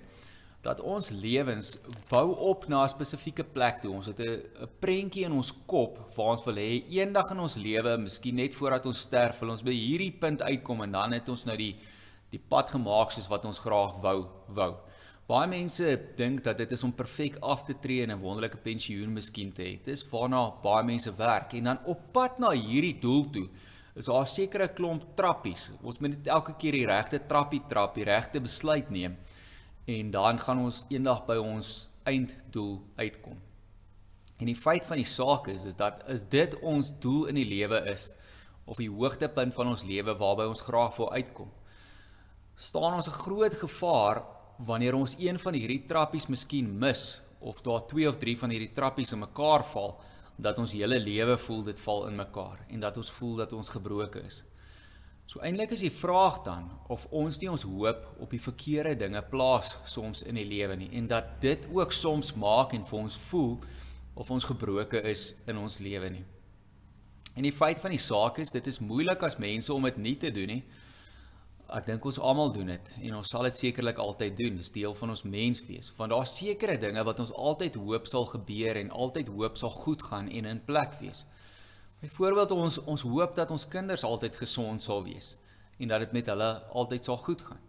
dat 0.61 0.79
ons 0.79 1.09
lewens 1.09 1.77
bou 2.09 2.35
op 2.35 2.67
na 2.67 2.83
'n 2.83 2.89
spesifieke 2.89 3.43
plek 3.43 3.81
toe. 3.81 3.93
Ons 3.93 4.05
het 4.05 4.19
'n 4.19 4.69
prentjie 4.79 5.25
in 5.25 5.31
ons 5.31 5.53
kop 5.65 5.99
waar 6.15 6.31
ons 6.31 6.45
wil 6.45 6.55
hê 6.55 6.83
eendag 6.89 7.31
in 7.31 7.39
ons 7.39 7.55
lewe, 7.55 7.97
miskien 7.97 8.35
net 8.35 8.55
voordat 8.55 8.85
ons 8.85 8.99
sterf, 8.99 9.39
wil 9.39 9.49
ons 9.49 9.63
by 9.63 9.73
hierdie 9.73 10.17
punt 10.19 10.41
uitkom 10.41 10.81
en 10.81 10.91
dan 10.91 11.11
het 11.11 11.29
ons 11.29 11.45
nou 11.45 11.57
die 11.57 11.75
die 12.29 12.41
pad 12.49 12.69
gemaak 12.69 13.11
soos 13.11 13.27
wat 13.27 13.45
ons 13.45 13.59
graag 13.59 14.01
wou 14.01 14.27
wou. 14.47 14.75
Baie 15.23 15.47
mense 15.47 15.85
dink 16.17 16.41
dat 16.43 16.57
dit 16.59 16.71
is 16.75 16.81
om 16.83 16.91
perfek 16.91 17.37
af 17.39 17.61
te 17.63 17.73
tree 17.79 18.03
en 18.03 18.11
'n 18.11 18.19
wonderlike 18.19 18.57
pensioen 18.57 19.13
miskien 19.13 19.53
te 19.53 19.61
hê. 19.61 19.83
Dis 19.83 20.03
waarna 20.09 20.51
baie 20.61 20.83
mense 20.83 21.15
werk 21.15 21.53
en 21.53 21.63
dan 21.63 21.79
op 21.85 21.99
pad 22.11 22.39
na 22.39 22.51
hierdie 22.51 22.99
doel 22.99 23.29
toe 23.29 23.47
is 23.95 24.05
daar 24.05 24.27
sekere 24.27 24.67
klomp 24.67 25.15
trappies. 25.15 25.71
Ons 25.81 25.99
moet 25.99 26.09
net 26.09 26.27
elke 26.27 26.53
keer 26.57 26.71
die 26.71 26.85
regte 26.85 27.19
trappie 27.27 27.61
trap, 27.69 27.95
die 27.95 28.03
regte 28.03 28.41
besluit 28.41 28.89
neem 28.89 29.17
en 29.85 30.11
dan 30.11 30.39
gaan 30.39 30.59
ons 30.59 30.85
eendag 30.89 31.25
by 31.25 31.37
ons 31.37 31.89
einddoel 32.03 32.81
uitkom. 32.95 33.39
En 34.39 34.45
die 34.45 34.55
feit 34.55 34.85
van 34.85 34.97
die 34.97 35.07
saak 35.07 35.47
is 35.47 35.63
is 35.63 35.75
dat 35.75 36.03
is 36.07 36.23
dit 36.23 36.59
ons 36.59 36.91
doel 36.99 37.25
in 37.25 37.35
die 37.35 37.47
lewe 37.47 37.79
is 37.91 38.13
of 38.65 38.77
die 38.77 38.89
hoogtepunt 38.89 39.53
van 39.53 39.67
ons 39.67 39.83
lewe 39.83 40.15
waarby 40.17 40.47
ons 40.47 40.61
graag 40.61 40.97
wil 40.97 41.11
uitkom. 41.13 41.51
Staan 42.55 42.93
ons 42.93 43.07
'n 43.07 43.21
groot 43.23 43.53
gevaar 43.53 44.23
wanneer 44.57 44.95
ons 44.95 45.15
een 45.19 45.39
van 45.39 45.53
hierdie 45.53 45.83
trappies 45.89 46.27
miskien 46.27 46.69
mis 46.79 47.21
of 47.39 47.61
daar 47.61 47.85
twee 47.87 48.07
of 48.09 48.17
drie 48.17 48.37
van 48.39 48.53
hierdie 48.53 48.71
trappies 48.71 49.11
in 49.11 49.23
mekaar 49.23 49.65
val 49.73 49.97
dat 50.35 50.57
ons 50.57 50.73
hele 50.73 50.99
lewe 50.99 51.37
voel 51.37 51.63
dit 51.63 51.79
val 51.79 52.07
in 52.07 52.17
mekaar 52.17 52.65
en 52.69 52.79
dat 52.79 52.97
ons 52.97 53.11
voel 53.11 53.35
dat 53.43 53.53
ons 53.53 53.69
gebroken 53.69 54.25
is. 54.25 54.43
So 55.25 55.39
eintlik 55.39 55.71
is 55.71 55.83
die 55.85 55.93
vraag 55.93 56.41
dan 56.43 56.67
of 56.91 57.05
ons 57.11 57.39
nie 57.41 57.49
ons 57.51 57.65
hoop 57.67 58.05
op 58.21 58.33
die 58.33 58.41
verkeerde 58.41 58.95
dinge 59.05 59.21
plaas 59.31 59.77
soms 59.87 60.23
in 60.27 60.37
die 60.39 60.47
lewe 60.47 60.75
nie 60.77 60.91
en 60.99 61.07
dat 61.07 61.39
dit 61.41 61.67
ook 61.71 61.95
soms 61.95 62.33
maak 62.37 62.75
en 62.75 62.85
vir 62.85 62.99
ons 62.99 63.17
voel 63.29 63.57
of 64.13 64.29
ons 64.31 64.45
gebroken 64.45 65.05
is 65.09 65.31
in 65.49 65.57
ons 65.57 65.79
lewe 65.81 66.09
nie. 66.13 66.25
En 67.33 67.45
die 67.47 67.55
feit 67.55 67.79
van 67.81 67.93
die 67.95 68.01
saak 68.01 68.37
is 68.43 68.53
dit 68.53 68.67
is 68.69 68.81
moeilik 68.83 69.23
as 69.25 69.39
mense 69.41 69.73
om 69.73 69.87
dit 69.89 69.97
nie 69.97 70.17
te 70.21 70.29
doen 70.31 70.51
nie. 70.57 70.63
Ek 71.71 71.85
dink 71.87 72.05
ons 72.05 72.19
almal 72.19 72.51
doen 72.51 72.67
dit 72.73 72.89
en 73.07 73.15
ons 73.15 73.29
sal 73.29 73.47
dit 73.47 73.57
sekerlik 73.57 73.97
altyd 73.97 74.35
doen. 74.37 74.57
Dis 74.59 74.71
deel 74.71 74.93
van 74.93 75.13
ons 75.13 75.23
menswees. 75.23 75.91
Want 75.97 76.11
daar's 76.11 76.35
sekere 76.35 76.77
dinge 76.77 77.03
wat 77.03 77.19
ons 77.23 77.31
altyd 77.33 77.79
hoop 77.79 78.07
sal 78.07 78.27
gebeur 78.29 78.79
en 78.81 78.91
altyd 78.91 79.31
hoop 79.31 79.57
sal 79.57 79.71
goed 79.71 80.03
gaan 80.03 80.27
en 80.29 80.49
in 80.49 80.61
plek 80.65 80.99
wees. 80.99 81.23
Byvoorbeeld 82.03 82.51
ons 82.51 82.81
ons 82.83 83.05
hoop 83.07 83.35
dat 83.35 83.51
ons 83.51 83.67
kinders 83.67 84.03
altyd 84.03 84.35
gesond 84.35 84.83
sal 84.83 85.03
wees 85.07 85.37
en 85.79 85.87
dat 85.87 86.03
dit 86.03 86.11
met 86.11 86.27
hulle 86.29 86.51
altyd 86.75 87.07
sal 87.07 87.17
goed 87.17 87.41
gaan. 87.41 87.63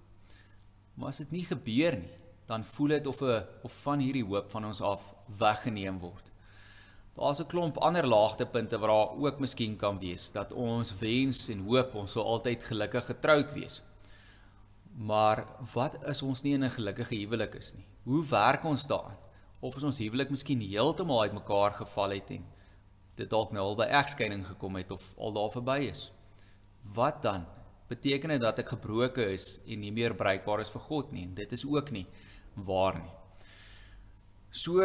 Maar 0.94 1.14
as 1.14 1.22
dit 1.22 1.30
nie 1.30 1.44
gebeur 1.46 1.96
nie, 1.98 2.12
dan 2.46 2.64
voel 2.64 2.98
dit 2.98 3.06
of 3.06 3.20
'n 3.22 3.46
of 3.62 3.72
van 3.82 3.98
hierdie 3.98 4.24
hoop 4.24 4.50
van 4.50 4.64
ons 4.64 4.80
af 4.80 5.14
weggeneem 5.38 5.98
word. 5.98 6.33
Daar's 7.14 7.40
'n 7.40 7.46
klomp 7.46 7.76
ander 7.76 8.06
laagtepunte 8.06 8.78
wat 8.78 8.88
daar 8.88 9.24
ook 9.24 9.38
miskien 9.38 9.76
kan 9.76 9.98
wees 9.98 10.32
dat 10.32 10.52
ons 10.52 10.98
wens 10.98 11.48
en 11.48 11.60
hoop 11.60 11.94
ons 11.94 12.12
sou 12.12 12.24
altyd 12.24 12.64
gelukkig 12.64 13.04
getroud 13.04 13.52
wees. 13.52 13.82
Maar 14.94 15.46
wat 15.72 16.04
is 16.04 16.22
ons 16.22 16.42
nie 16.42 16.54
in 16.54 16.64
'n 16.64 16.70
gelukkige 16.70 17.14
huwelik 17.14 17.54
is 17.54 17.74
nie? 17.74 17.86
Hoe 18.02 18.24
werk 18.26 18.64
ons 18.64 18.86
daaraan? 18.86 19.18
Of 19.60 19.76
is 19.76 19.82
ons 19.82 19.98
huwelik 19.98 20.30
miskien 20.30 20.60
heeltemal 20.60 21.22
uitmekaar 21.22 21.72
geval 21.72 22.10
het 22.10 22.30
en 22.30 22.44
dit 23.14 23.30
dalk 23.30 23.52
nou 23.52 23.64
al 23.64 23.76
by 23.76 23.84
egskeiding 23.84 24.46
gekom 24.46 24.76
het 24.76 24.90
of 24.90 25.14
al 25.16 25.32
daar 25.32 25.50
verby 25.50 25.78
is? 25.90 26.12
Wat 26.94 27.22
dan? 27.22 27.46
Beteken 27.88 28.28
dit 28.28 28.40
dat 28.40 28.58
ek 28.58 28.68
gebroken 28.68 29.30
is 29.30 29.60
en 29.66 29.80
nie 29.80 29.92
meer 29.92 30.14
bruikbaar 30.14 30.60
is 30.60 30.70
vir 30.70 30.80
God 30.80 31.12
nie? 31.12 31.32
Dit 31.34 31.52
is 31.52 31.66
ook 31.66 31.90
nie 31.90 32.06
waar 32.54 32.98
nie. 32.98 33.23
So 34.54 34.78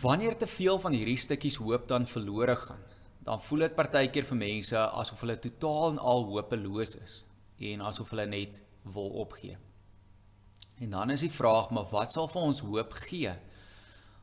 wanneer 0.00 0.36
te 0.36 0.46
veel 0.48 0.78
van 0.80 0.94
hierdie 0.96 1.18
stukkies 1.20 1.58
hoop 1.60 1.88
dan 1.88 2.06
verlore 2.08 2.54
gaan, 2.56 2.80
dan 3.24 3.40
voel 3.44 3.66
dit 3.66 3.74
partykeer 3.76 4.24
vir 4.24 4.38
mense 4.40 4.80
asof 4.80 5.20
hulle 5.20 5.36
totaal 5.44 5.92
en 5.92 5.98
al 6.00 6.24
hopeloos 6.30 6.94
is 7.02 7.16
en 7.68 7.84
asof 7.84 8.14
hulle 8.14 8.24
net 8.30 8.56
wil 8.96 9.10
opgee. 9.20 9.58
En 10.80 10.96
dan 10.96 11.12
is 11.12 11.26
die 11.26 11.32
vraag, 11.32 11.68
maar 11.68 11.90
wat 11.92 12.16
sal 12.16 12.30
vir 12.32 12.48
ons 12.48 12.64
hoop 12.64 12.96
gee? 13.04 13.36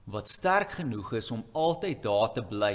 Wat 0.10 0.34
sterk 0.34 0.74
genoeg 0.80 1.14
is 1.22 1.30
om 1.32 1.46
altyd 1.54 2.02
daar 2.10 2.34
te 2.34 2.46
bly 2.56 2.74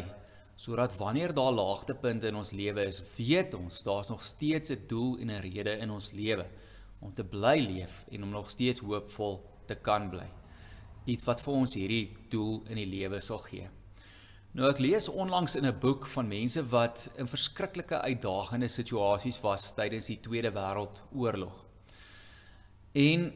sodat 0.56 0.94
wanneer 1.02 1.34
daar 1.34 1.52
laagtepunte 1.52 2.30
in 2.30 2.38
ons 2.38 2.54
lewe 2.56 2.86
is, 2.86 3.02
weet 3.18 3.58
ons 3.58 3.82
daar's 3.82 4.14
nog 4.14 4.22
steeds 4.22 4.70
'n 4.70 4.86
doel 4.86 5.18
en 5.18 5.34
'n 5.34 5.42
rede 5.42 5.78
in 5.82 5.90
ons 5.90 6.12
lewe 6.12 6.46
om 7.00 7.12
te 7.12 7.24
bly 7.24 7.58
leef 7.66 8.04
en 8.10 8.22
om 8.22 8.30
nog 8.30 8.50
steeds 8.50 8.80
hoopvol 8.80 9.42
te 9.66 9.74
kan 9.74 10.08
bly. 10.10 10.45
Iets 11.06 11.24
wat 11.24 11.40
vir 11.40 11.54
ons 11.54 11.74
hierdie 11.78 12.16
doel 12.30 12.62
in 12.68 12.80
die 12.82 12.88
lewe 12.90 13.20
sal 13.22 13.38
gee. 13.46 13.68
Nou 14.56 14.70
ek 14.70 14.80
lees 14.80 15.08
onlangs 15.08 15.54
in 15.58 15.66
'n 15.66 15.78
boek 15.80 16.06
van 16.06 16.28
mense 16.28 16.62
wat 16.70 17.10
in 17.16 17.28
verskriklike 17.28 18.00
uitdagende 18.00 18.68
situasies 18.68 19.40
was 19.40 19.72
tydens 19.74 20.06
die 20.06 20.20
Tweede 20.20 20.50
Wêreldoorlog. 20.50 21.64
En 22.94 23.32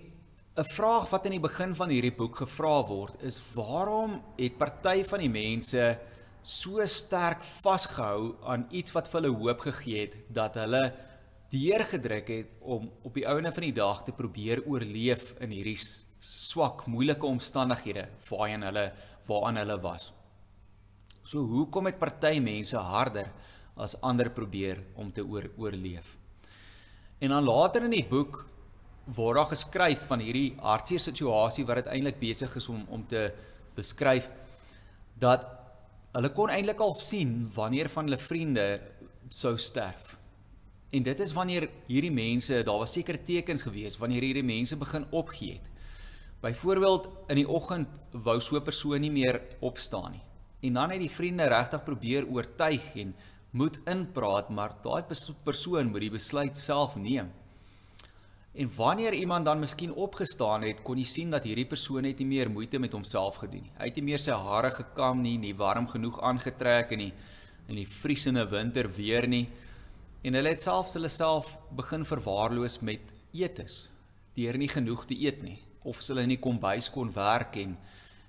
'n 0.57 0.65
vraag 0.65 1.11
wat 1.11 1.25
in 1.25 1.31
die 1.31 1.41
begin 1.41 1.75
van 1.75 1.89
hierdie 1.89 2.17
boek 2.17 2.37
gevra 2.37 2.87
word 2.87 3.23
is 3.23 3.43
waarom 3.55 4.23
het 4.37 4.59
party 4.59 5.05
van 5.05 5.21
die 5.21 5.31
mense 5.31 5.99
so 6.43 6.87
sterk 6.87 7.45
vasgehou 7.63 8.35
aan 8.43 8.67
iets 8.71 8.93
wat 8.93 9.09
vir 9.09 9.21
hulle 9.21 9.37
hoop 9.37 9.61
gegee 9.61 10.01
het 10.01 10.17
dat 10.29 10.55
hulle 10.55 10.95
deurgedruk 11.51 12.29
het 12.29 12.55
om 12.61 12.91
op 13.03 13.15
die 13.15 13.27
ouene 13.29 13.53
van 13.53 13.63
die 13.63 13.77
dag 13.77 14.05
te 14.05 14.13
probeer 14.13 14.63
oorleef 14.67 15.35
in 15.41 15.51
hierdie 15.51 15.79
swak, 16.21 16.85
moeilike 16.87 17.27
omstandighede 17.27 18.07
waarin 18.29 18.67
hulle 18.69 18.91
waaraan 19.29 19.61
hulle 19.63 19.79
was. 19.81 20.11
So 21.25 21.45
hoekom 21.47 21.89
het 21.89 21.99
party 21.99 22.39
mense 22.45 22.77
harder 22.77 23.31
as 23.81 23.97
ander 24.05 24.31
probeer 24.31 24.83
om 24.95 25.13
te 25.13 25.25
oor, 25.25 25.49
oorleef? 25.57 26.17
En 27.21 27.33
dan 27.33 27.45
later 27.45 27.85
in 27.85 27.95
die 27.95 28.07
boek 28.09 28.45
word 29.17 29.41
daar 29.41 29.51
geskryf 29.51 30.05
van 30.11 30.23
hierdie 30.23 30.55
hartseer 30.61 31.03
situasie 31.03 31.65
wat 31.69 31.83
dit 31.83 31.91
eintlik 31.95 32.21
besig 32.21 32.53
is 32.57 32.69
om 32.69 32.85
om 32.93 33.07
te 33.09 33.31
beskryf 33.77 34.29
dat 35.21 35.47
hulle 36.15 36.33
kon 36.37 36.53
eintlik 36.53 36.81
al 36.81 36.95
sien 36.99 37.45
wanneer 37.55 37.89
van 37.89 38.09
hulle 38.09 38.21
vriende 38.21 38.67
sou 39.29 39.57
sterf. 39.59 40.17
En 40.91 41.05
dit 41.07 41.21
is 41.21 41.33
wanneer 41.33 41.69
hierdie 41.87 42.13
mense, 42.13 42.63
daar 42.67 42.81
was 42.83 42.93
sekere 42.93 43.21
tekens 43.23 43.63
gewees 43.63 43.99
wanneer 44.01 44.27
hierdie 44.27 44.47
mense 44.47 44.77
begin 44.77 45.07
opgee 45.11 45.59
het. 45.59 45.69
Byvoorbeeld 46.41 47.09
in 47.29 47.37
die 47.43 47.49
oggend 47.49 47.89
wou 48.13 48.39
so 48.41 48.57
'n 48.57 48.65
persoon 48.65 49.01
nie 49.01 49.11
meer 49.11 49.43
opstaan 49.61 50.13
nie. 50.13 50.25
En 50.61 50.73
dan 50.73 50.91
het 50.91 51.01
die 51.01 51.11
vriende 51.11 51.45
regtig 51.45 51.85
probeer 51.85 52.27
oortuig 52.27 52.95
en 52.97 53.15
moet 53.51 53.79
inpraat, 53.85 54.49
maar 54.49 54.77
daai 54.83 55.05
persoon 55.45 55.91
moet 55.91 56.01
die 56.01 56.11
besluit 56.11 56.59
self 56.59 56.97
neem. 56.97 57.31
En 58.55 58.71
wanneer 58.77 59.13
iemand 59.13 59.45
dan 59.45 59.59
miskien 59.59 59.93
opgestaan 59.93 60.63
het, 60.63 60.83
kon 60.83 60.99
jy 60.99 61.05
sien 61.05 61.31
dat 61.31 61.45
hierdie 61.45 61.67
persoon 61.67 62.03
net 62.03 62.19
nie 62.19 62.27
meer 62.27 62.51
moeite 62.51 62.79
met 62.79 62.93
homself 62.93 63.37
gedoen 63.37 63.63
nie. 63.63 63.73
Hy 63.79 63.85
het 63.85 63.95
nie 63.97 64.05
meer 64.05 64.19
sy 64.19 64.33
hare 64.33 64.71
gekam 64.71 65.21
nie, 65.21 65.39
nie 65.39 65.55
warm 65.55 65.89
genoeg 65.89 66.21
aangetrek 66.21 66.91
in 66.91 66.99
die 66.99 67.13
in 67.69 67.77
die 67.77 67.87
vriesende 67.87 68.49
winter 68.49 68.89
weer 68.89 69.29
nie. 69.29 69.49
En 70.23 70.35
hulle 70.35 70.49
het 70.49 70.63
selfs 70.63 70.95
hulle 70.95 71.09
self 71.09 71.59
begin 71.71 72.05
verwaarloos 72.05 72.81
met 72.81 73.01
eetes, 73.33 73.91
deur 74.35 74.59
nie 74.59 74.69
genoeg 74.69 75.07
te 75.07 75.15
eet 75.15 75.43
nie 75.43 75.70
of 75.85 76.01
hulle 76.07 76.23
in 76.23 76.29
die 76.29 76.43
kombuis 76.43 76.91
kon 76.91 77.13
werk 77.13 77.57
en 77.57 77.79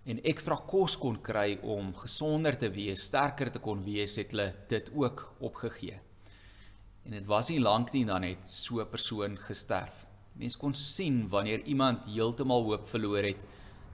en 0.10 0.18
ekstra 0.26 0.56
kos 0.66 0.96
kon 0.98 1.20
kry 1.22 1.60
om 1.62 1.92
gesonder 1.94 2.56
te 2.58 2.72
wees, 2.74 3.04
sterker 3.06 3.52
te 3.54 3.60
kon 3.62 3.84
wees, 3.86 4.16
het 4.18 4.32
hulle 4.34 4.48
dit 4.72 4.90
ook 4.98 5.28
opgegee. 5.46 6.00
En 7.06 7.12
dit 7.12 7.28
was 7.30 7.50
nie 7.50 7.60
lank 7.62 7.94
nie 7.94 8.06
dan 8.06 8.24
het 8.24 8.46
so 8.46 8.82
'n 8.82 8.90
persoon 8.90 9.38
gesterf. 9.38 10.08
Mense 10.34 10.58
kon 10.58 10.74
sien 10.74 11.28
wanneer 11.28 11.62
iemand 11.66 12.06
heeltemal 12.06 12.64
hoop 12.64 12.88
verloor 12.88 13.24
het 13.24 13.42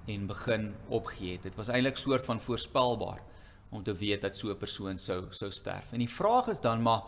en 0.07 0.27
begin 0.27 0.75
opgee 0.87 1.31
het. 1.31 1.43
Dit 1.43 1.55
was 1.55 1.67
eintlik 1.67 1.97
soort 1.97 2.25
van 2.25 2.41
voorspelbaar 2.41 3.21
om 3.69 3.83
te 3.83 3.93
weet 3.93 4.21
dat 4.21 4.35
so 4.35 4.49
'n 4.49 4.57
persoon 4.57 4.97
sou 4.97 5.25
sou 5.29 5.51
sterf. 5.51 5.91
En 5.91 5.99
die 5.99 6.09
vraag 6.09 6.47
is 6.47 6.61
dan 6.61 6.81
maar 6.81 7.01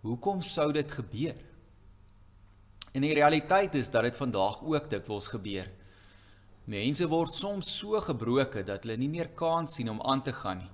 hoekom 0.00 0.42
sou 0.42 0.72
dit 0.72 0.92
gebeur? 0.92 1.36
En 2.92 3.00
die 3.00 3.14
realiteit 3.16 3.74
is 3.74 3.90
dat 3.90 4.04
dit 4.04 4.16
vandag 4.16 4.60
ook 4.62 4.90
dikwels 4.92 5.30
gebeur. 5.32 5.70
Mense 6.68 7.08
word 7.08 7.34
soms 7.34 7.70
so 7.78 8.00
gebroken 8.00 8.66
dat 8.68 8.84
hulle 8.84 8.98
nie 9.00 9.10
meer 9.10 9.32
kans 9.34 9.74
sien 9.78 9.90
om 9.90 10.02
aan 10.04 10.22
te 10.22 10.34
gaan 10.36 10.60
nie. 10.62 10.72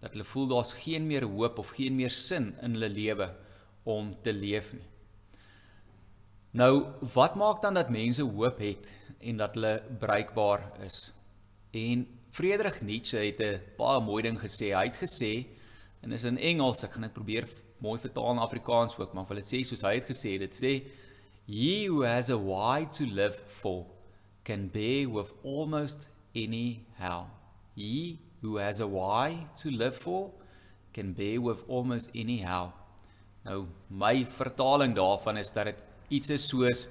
Dat 0.00 0.14
hulle 0.14 0.24
voel 0.24 0.48
daar's 0.48 0.72
geen 0.80 1.06
meer 1.06 1.26
hoop 1.28 1.58
of 1.58 1.74
geen 1.76 1.96
meer 1.98 2.14
sin 2.14 2.54
in 2.62 2.78
hulle 2.78 2.88
lewe 2.88 3.28
om 3.84 4.14
te 4.22 4.32
leef 4.32 4.72
nie. 4.72 4.86
Nou, 6.58 6.88
wat 7.14 7.36
maak 7.36 7.60
dan 7.62 7.76
dat 7.76 7.92
mense 7.92 8.24
hoop 8.24 8.58
het 8.64 8.88
en 9.20 9.36
dat 9.36 9.54
hulle 9.54 9.82
bruikbaar 10.00 10.64
is? 10.86 11.12
En 11.76 12.06
Friedrich 12.30 12.80
Nietzsche 12.82 13.18
het 13.18 13.40
'n 13.40 13.60
baie 13.76 14.00
mooi 14.00 14.22
ding 14.22 14.38
gesê. 14.40 14.72
Hy 14.72 14.84
het 14.88 14.96
gesê 14.96 15.46
en 16.00 16.12
is 16.12 16.24
in 16.24 16.38
Engels, 16.38 16.84
ek 16.84 16.92
gaan 16.92 17.02
dit 17.02 17.12
probeer 17.12 17.48
mooi 17.78 17.98
vertaal 17.98 18.32
in 18.32 18.38
Afrikaans 18.38 18.98
ook, 18.98 19.12
maar 19.12 19.26
hulle 19.28 19.42
sê 19.42 19.62
soos 19.64 19.82
hy 19.82 19.94
het 19.94 20.04
gesê, 20.04 20.38
dit 20.38 20.54
sê 20.54 20.82
He 21.48 21.86
who 21.86 22.02
has 22.02 22.28
a 22.28 22.36
why 22.36 22.86
to 22.92 23.06
live 23.06 23.34
for 23.34 23.86
can 24.44 24.68
bear 24.68 25.08
with 25.08 25.32
almost 25.42 26.10
any 26.34 26.84
how. 26.98 27.30
He 27.74 28.18
who 28.42 28.58
has 28.58 28.80
a 28.80 28.86
why 28.86 29.46
to 29.56 29.70
live 29.70 29.96
for 29.96 30.30
can 30.92 31.14
bear 31.14 31.40
with 31.40 31.64
almost 31.66 32.10
any 32.14 32.42
how. 32.44 32.74
Nou 33.46 33.64
my 33.88 34.26
vertaling 34.28 34.92
daarvan 34.92 35.40
is 35.40 35.52
dat 35.56 35.70
dit 35.70 35.86
iets 36.12 36.30
is 36.36 36.44
soos 36.50 36.84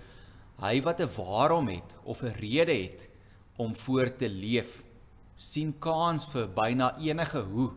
hy 0.57 0.81
wat 0.81 1.01
'n 1.05 1.13
waarom 1.17 1.67
het 1.67 1.95
of 2.03 2.23
'n 2.23 2.33
rede 2.41 2.73
het 2.73 3.09
om 3.57 3.75
voort 3.75 4.17
te 4.17 4.29
leef 4.29 4.83
sien 5.35 5.73
kans 5.79 6.25
vir 6.33 6.47
byna 6.49 6.97
enige 6.97 7.41
hoe 7.41 7.71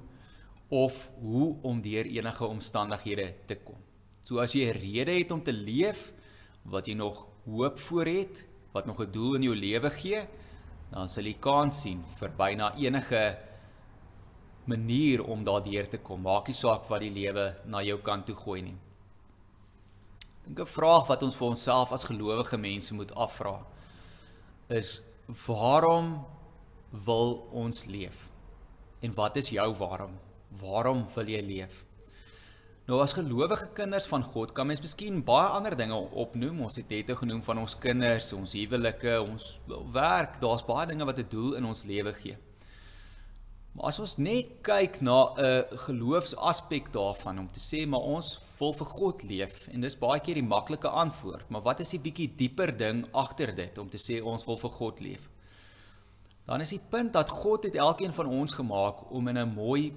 of 0.68 1.10
hoe 1.20 1.56
om 1.62 1.80
deur 1.82 2.06
enige 2.06 2.44
omstandighede 2.44 3.34
te 3.46 3.56
kom. 3.56 3.76
So 4.22 4.38
as 4.38 4.52
jy 4.52 4.64
'n 4.70 4.80
rede 4.80 5.12
het 5.12 5.30
om 5.30 5.42
te 5.42 5.52
leef, 5.52 6.12
wat 6.62 6.86
jy 6.86 6.94
nog 6.94 7.26
hoop 7.44 7.78
voor 7.78 8.06
het, 8.06 8.46
wat 8.72 8.86
nog 8.86 9.00
'n 9.00 9.10
doel 9.10 9.34
in 9.34 9.42
jou 9.42 9.56
lewe 9.56 9.90
gee, 9.90 10.20
dan 10.90 11.08
sal 11.08 11.24
jy 11.24 11.36
kans 11.40 11.80
sien 11.80 12.04
vir 12.18 12.30
byna 12.36 12.74
enige 12.76 13.38
manier 14.64 15.24
om 15.24 15.44
daardeur 15.44 15.88
te 15.88 15.98
kom. 15.98 16.22
Maak 16.22 16.46
nie 16.46 16.54
saak 16.54 16.84
wat 16.88 17.00
die 17.00 17.10
lewe 17.10 17.56
na 17.64 17.82
jou 17.82 17.98
kant 17.98 18.26
toe 18.26 18.36
gooi 18.36 18.62
nie. 18.62 18.76
Dink 20.44 20.60
'n 20.60 20.66
vraag 20.66 21.06
wat 21.06 21.22
ons 21.22 21.36
vir 21.36 21.48
onsself 21.48 21.92
as 21.92 22.04
gelowige 22.04 22.56
mense 22.56 22.94
moet 22.94 23.14
afvra 23.14 23.66
is 24.68 25.02
waarom 25.46 26.26
wil 26.90 27.48
ons 27.52 27.84
leef? 27.84 28.30
En 29.00 29.14
wat 29.14 29.36
is 29.36 29.50
jou 29.50 29.74
waarom? 29.74 30.18
Waarom 30.48 31.06
wil 31.14 31.28
jy 31.28 31.40
leef? 31.40 31.84
Nou 32.90 32.98
as 32.98 33.12
gelowige 33.14 33.68
kinders 33.70 34.08
van 34.10 34.24
God 34.26 34.50
kan 34.50 34.66
mens 34.66 34.80
miskien 34.82 35.20
baie 35.22 35.46
ander 35.54 35.76
dinge 35.78 35.94
opnoem. 35.94 36.64
Ons 36.66 36.80
het 36.80 36.88
net 36.90 37.12
genoem 37.20 37.42
van 37.46 37.60
ons 37.62 37.76
kinders, 37.78 38.32
ons 38.34 38.54
huwelike, 38.58 39.12
ons 39.22 39.44
werk. 39.94 40.40
Daar's 40.42 40.64
baie 40.66 40.88
dinge 40.90 41.06
wat 41.06 41.20
'n 41.22 41.28
doel 41.30 41.54
in 41.54 41.68
ons 41.70 41.84
lewe 41.84 42.12
gee. 42.12 42.36
Maar 43.72 43.84
as 43.84 43.98
ons 43.98 44.16
net 44.16 44.46
kyk 44.62 45.00
na 45.00 45.34
'n 45.38 45.64
geloofsaspek 45.86 46.92
daarvan 46.92 47.38
om 47.38 47.48
te 47.50 47.60
sê 47.60 47.86
maar 47.86 48.00
ons 48.00 48.40
wil 48.58 48.72
vir 48.72 48.86
God 48.86 49.22
leef 49.22 49.68
en 49.68 49.80
dis 49.80 49.98
baie 49.98 50.20
keer 50.20 50.34
die 50.34 50.50
maklike 50.56 50.88
antwoord, 50.88 51.48
maar 51.48 51.62
wat 51.62 51.80
is 51.80 51.90
die 51.90 52.00
bietjie 52.00 52.34
dieper 52.36 52.76
ding 52.76 53.06
agter 53.12 53.54
dit 53.54 53.78
om 53.78 53.88
te 53.88 53.98
sê 53.98 54.20
ons 54.24 54.44
wil 54.44 54.56
vir 54.56 54.70
God 54.70 55.00
leef? 55.00 55.28
Dan 56.44 56.60
is 56.60 56.70
die 56.70 56.82
punt 56.90 57.12
dat 57.12 57.30
God 57.30 57.62
het 57.64 57.74
elkeen 57.74 58.12
van 58.12 58.26
ons 58.26 58.52
gemaak 58.52 59.10
om 59.10 59.28
in 59.28 59.38
'n 59.38 59.54
mooi 59.54 59.92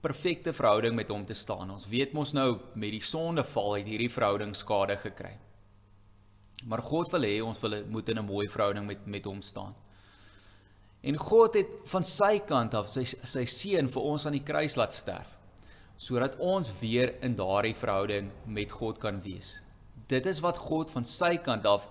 perfekte 0.00 0.52
verhouding 0.54 0.94
met 0.94 1.08
hom 1.10 1.24
te 1.26 1.34
staan. 1.34 1.70
Ons 1.74 1.88
weet 1.90 2.14
mos 2.14 2.32
nou 2.32 2.58
met 2.74 2.94
die 2.94 3.02
sondeval 3.02 3.78
het 3.80 3.90
hierdie 3.90 4.12
verhouding 4.12 4.54
skade 4.56 4.96
gekry. 5.02 5.34
Maar 6.66 6.82
God 6.82 7.10
wil 7.14 7.26
hê 7.26 7.38
ons 7.42 7.60
wil 7.62 7.82
moet 7.90 8.08
in 8.08 8.18
'n 8.18 8.24
mooi 8.24 8.48
verhouding 8.48 8.86
met 8.86 9.06
met 9.06 9.24
hom 9.24 9.42
staan. 9.42 9.74
En 11.02 11.16
God 11.16 11.54
het 11.54 11.68
van 11.84 12.04
sy 12.04 12.38
kant 12.38 12.74
af 12.74 12.88
sy 12.88 13.04
sy 13.04 13.44
seun 13.44 13.88
vir 13.88 14.02
ons 14.02 14.26
aan 14.26 14.32
die 14.32 14.42
kruis 14.42 14.76
laat 14.76 14.94
sterf 14.94 15.36
sodat 15.98 16.36
ons 16.38 16.70
weer 16.80 17.14
in 17.26 17.34
daardie 17.34 17.74
verhouding 17.74 18.30
met 18.46 18.72
God 18.72 18.98
kan 18.98 19.20
wees. 19.20 19.60
Dit 20.06 20.26
is 20.26 20.40
wat 20.40 20.56
God 20.56 20.90
van 20.90 21.04
sy 21.04 21.36
kant 21.42 21.66
af 21.66 21.88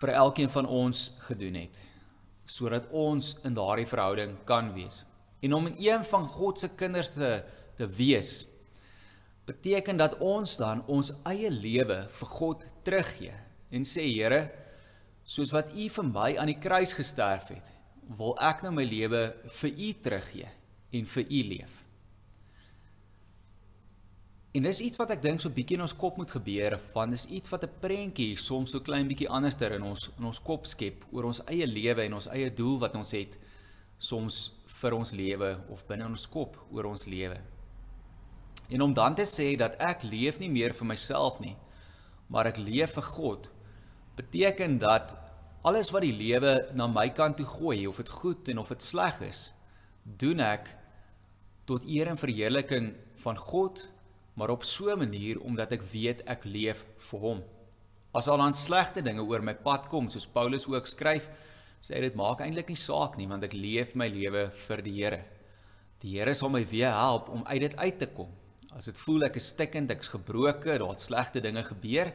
vir 0.00 0.08
elkeen 0.08 0.48
van 0.48 0.66
ons 0.66 1.12
gedoen 1.18 1.54
het 1.54 1.80
sodat 2.44 2.88
ons 2.90 3.38
in 3.44 3.54
daardie 3.54 3.86
verhouding 3.88 4.36
kan 4.44 4.72
wees. 4.74 5.04
En 5.44 5.52
om 5.52 5.68
een 5.76 6.04
van 6.08 6.26
God 6.32 6.58
se 6.58 6.70
kinders 6.72 7.12
te 7.16 7.36
te 7.76 7.88
wees 7.88 8.46
beteken 9.44 9.96
dat 9.96 10.18
ons 10.18 10.56
dan 10.56 10.82
ons 10.86 11.12
eie 11.28 11.50
lewe 11.50 12.04
vir 12.08 12.28
God 12.28 12.66
teruggee 12.86 13.34
en 13.74 13.84
sê 13.84 14.06
Here, 14.06 14.46
soos 15.24 15.52
wat 15.52 15.72
U 15.74 15.88
vir 15.96 16.06
my 16.08 16.28
aan 16.40 16.52
die 16.52 16.60
kruis 16.60 16.94
gesterf 16.96 17.50
het, 17.52 17.72
wil 18.16 18.36
ek 18.40 18.62
nou 18.64 18.72
my 18.76 18.84
lewe 18.88 19.24
vir 19.58 19.72
U 19.72 19.90
teruggee 20.06 20.50
en 20.94 21.08
vir 21.10 21.26
U 21.26 21.42
leef. 21.50 21.80
En 24.54 24.62
dis 24.62 24.80
iets 24.86 25.00
wat 25.00 25.10
ek 25.10 25.22
dink 25.24 25.42
so 25.42 25.50
bietjie 25.50 25.74
in 25.74 25.82
ons 25.82 25.96
kop 25.98 26.16
moet 26.20 26.30
gebeur, 26.30 26.76
want 26.94 27.16
dis 27.16 27.26
iets 27.26 27.50
wat 27.50 27.64
'n 27.66 27.80
prentjie 27.82 28.36
soms 28.38 28.70
so 28.70 28.80
klein 28.80 29.08
bietjie 29.08 29.28
anderster 29.28 29.72
in 29.72 29.82
ons 29.82 30.10
in 30.18 30.24
ons 30.24 30.38
kop 30.38 30.66
skep 30.66 31.04
oor 31.10 31.24
ons 31.24 31.42
eie 31.50 31.66
lewe 31.66 32.02
en 32.06 32.14
ons 32.14 32.30
eie 32.30 32.54
doel 32.54 32.78
wat 32.78 32.94
ons 32.94 33.10
het 33.10 33.36
soms 33.98 34.52
vir 34.84 34.96
ons 34.96 35.14
lewe 35.16 35.54
of 35.72 35.84
binne 35.88 36.06
ons 36.06 36.28
kop 36.28 36.58
oor 36.74 36.90
ons 36.92 37.06
lewe. 37.08 37.40
En 38.68 38.84
om 38.84 38.94
dan 38.96 39.16
te 39.16 39.24
sê 39.28 39.54
dat 39.60 39.76
ek 39.82 40.04
leef 40.08 40.40
nie 40.40 40.52
meer 40.52 40.74
vir 40.76 40.88
myself 40.92 41.40
nie, 41.40 41.56
maar 42.28 42.48
ek 42.50 42.60
leef 42.60 42.96
vir 42.98 43.08
God, 43.16 43.50
beteken 44.16 44.78
dat 44.82 45.16
alles 45.64 45.90
wat 45.94 46.04
die 46.04 46.14
lewe 46.14 46.56
na 46.76 46.88
my 46.90 47.08
kant 47.16 47.38
toe 47.40 47.48
gooi, 47.48 47.86
of 47.88 48.00
dit 48.00 48.12
goed 48.20 48.48
en 48.52 48.60
of 48.60 48.72
dit 48.72 48.84
sleg 48.84 49.20
is, 49.24 49.46
doen 50.04 50.40
ek 50.44 50.68
tot 51.68 51.86
eer 51.88 52.10
en 52.12 52.20
verheerliking 52.20 52.92
van 53.24 53.40
God, 53.40 53.86
maar 54.36 54.52
op 54.52 54.64
so 54.64 54.92
'n 54.92 54.98
manier 54.98 55.40
omdat 55.40 55.72
ek 55.72 55.82
weet 55.82 56.20
ek 56.28 56.44
leef 56.44 56.84
vir 57.10 57.20
hom. 57.20 57.42
As 58.12 58.28
al 58.28 58.38
dan 58.38 58.54
slegte 58.54 59.02
dinge 59.02 59.22
oor 59.22 59.42
my 59.42 59.54
pad 59.54 59.88
kom, 59.88 60.08
soos 60.08 60.26
Paulus 60.26 60.66
ook 60.66 60.86
skryf, 60.86 61.28
sê 61.84 62.00
dit 62.00 62.14
maak 62.16 62.40
eintlik 62.40 62.70
nie 62.72 62.80
saak 62.80 63.18
nie 63.20 63.28
want 63.28 63.44
ek 63.44 63.56
leef 63.58 63.92
my 63.98 64.06
lewe 64.08 64.46
vir 64.56 64.82
die 64.86 64.94
Here. 64.96 65.20
Die 66.00 66.14
Here 66.16 66.32
sal 66.36 66.52
my 66.52 66.62
weer 66.70 66.94
help 66.96 67.28
om 67.32 67.44
uit 67.44 67.60
dit 67.60 67.76
uit 67.76 67.98
te 68.00 68.08
kom. 68.16 68.30
As 68.72 68.88
dit 68.88 69.00
voel 69.04 69.28
ek 69.28 69.36
is 69.38 69.50
stikkend, 69.52 69.92
ek's 69.92 70.10
gebroken, 70.14 70.80
daar 70.80 70.94
het 70.94 71.04
slegte 71.04 71.42
dinge 71.44 71.62
gebeur, 71.68 72.10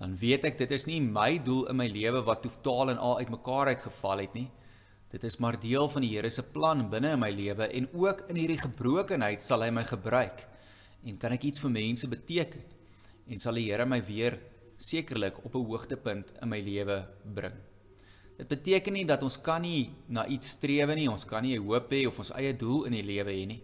dan 0.00 0.16
weet 0.20 0.44
ek 0.50 0.58
dit 0.58 0.74
is 0.74 0.84
nie 0.90 0.98
my 1.00 1.38
doel 1.38 1.70
in 1.70 1.78
my 1.78 1.86
lewe 1.88 2.20
wat 2.26 2.42
totaal 2.44 2.92
en 2.92 3.00
al 3.00 3.22
uitmekaar 3.22 3.70
uitgeval 3.76 4.24
het 4.26 4.34
nie. 4.36 4.48
Dit 5.14 5.24
is 5.24 5.38
maar 5.40 5.56
deel 5.62 5.86
van 5.88 6.04
die 6.04 6.10
Here 6.16 6.30
se 6.30 6.42
plan 6.42 6.82
binne 6.90 7.14
in 7.14 7.22
my 7.22 7.30
lewe 7.30 7.70
en 7.78 7.86
ook 7.94 8.26
in 8.28 8.42
hierdie 8.42 8.58
gebrokenheid 8.60 9.40
sal 9.42 9.62
hy 9.64 9.70
my 9.70 9.86
gebruik. 9.86 10.42
En 11.06 11.22
kan 11.22 11.32
ek 11.38 11.46
iets 11.46 11.62
vir 11.62 11.72
mense 11.78 12.10
beteken? 12.10 12.66
En 13.30 13.38
sal 13.38 13.62
die 13.62 13.68
Here 13.70 13.86
my 13.86 14.02
weer 14.02 14.40
sekerlik 14.76 15.38
op 15.46 15.54
'n 15.54 15.64
hoogtepunt 15.70 16.34
in 16.42 16.48
my 16.50 16.60
lewe 16.60 17.06
bring. 17.22 17.56
Dit 18.36 18.48
beteken 18.48 18.92
nie 18.92 19.06
dat 19.08 19.22
ons 19.24 19.38
kan 19.40 19.62
nie 19.64 19.94
na 20.12 20.26
iets 20.28 20.56
streef 20.58 20.92
nie, 20.94 21.08
ons 21.08 21.24
kan 21.24 21.44
nie 21.44 21.56
hoop 21.56 21.92
hê 21.92 22.04
of 22.08 22.18
ons 22.20 22.34
eie 22.36 22.52
doel 22.52 22.84
in 22.90 22.96
die 22.98 23.06
lewe 23.06 23.32
hê 23.32 23.46
nie. 23.48 23.62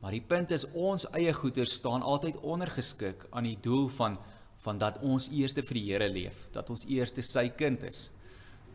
Maar 0.00 0.14
die 0.14 0.24
punt 0.24 0.52
is 0.54 0.64
ons 0.72 1.04
eie 1.18 1.32
goeder 1.34 1.68
staan 1.68 2.04
altyd 2.06 2.38
ondergeskik 2.40 3.26
aan 3.30 3.48
die 3.50 3.58
doel 3.60 3.88
van 3.98 4.18
van 4.58 4.78
dat 4.78 4.96
ons 5.06 5.28
eers 5.30 5.54
vir 5.54 5.76
die 5.78 5.84
Here 5.86 6.08
leef, 6.10 6.48
dat 6.50 6.66
ons 6.70 6.82
eers 6.90 7.12
sy 7.22 7.44
kind 7.54 7.84
is 7.86 8.08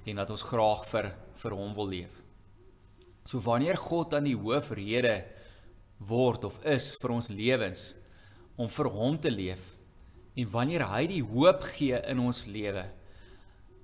en 0.08 0.16
dat 0.16 0.30
ons 0.32 0.46
graag 0.48 0.86
vir 0.88 1.10
vir 1.42 1.56
hom 1.60 1.74
wil 1.76 1.90
leef. 1.92 2.22
So 3.28 3.40
wanneer 3.44 3.76
God 3.76 4.12
dan 4.16 4.24
die 4.24 4.36
hoofrede 4.36 5.26
word 6.00 6.48
of 6.48 6.60
is 6.64 6.94
vir 7.00 7.12
ons 7.16 7.30
lewens 7.36 7.84
om 8.56 8.72
vir 8.72 8.90
hom 8.96 9.20
te 9.20 9.32
leef 9.32 9.74
en 10.36 10.50
wanneer 10.56 10.88
hy 10.92 11.04
die 11.12 11.24
hoop 11.24 11.64
gee 11.76 12.00
in 12.10 12.24
ons 12.24 12.46
lewe 12.48 12.86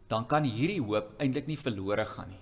dan 0.10 0.26
kan 0.26 0.48
hierdie 0.48 0.82
hoop 0.82 1.14
eintlik 1.22 1.48
nie 1.50 1.60
verlore 1.60 2.06
gaan 2.10 2.32
nie. 2.34 2.42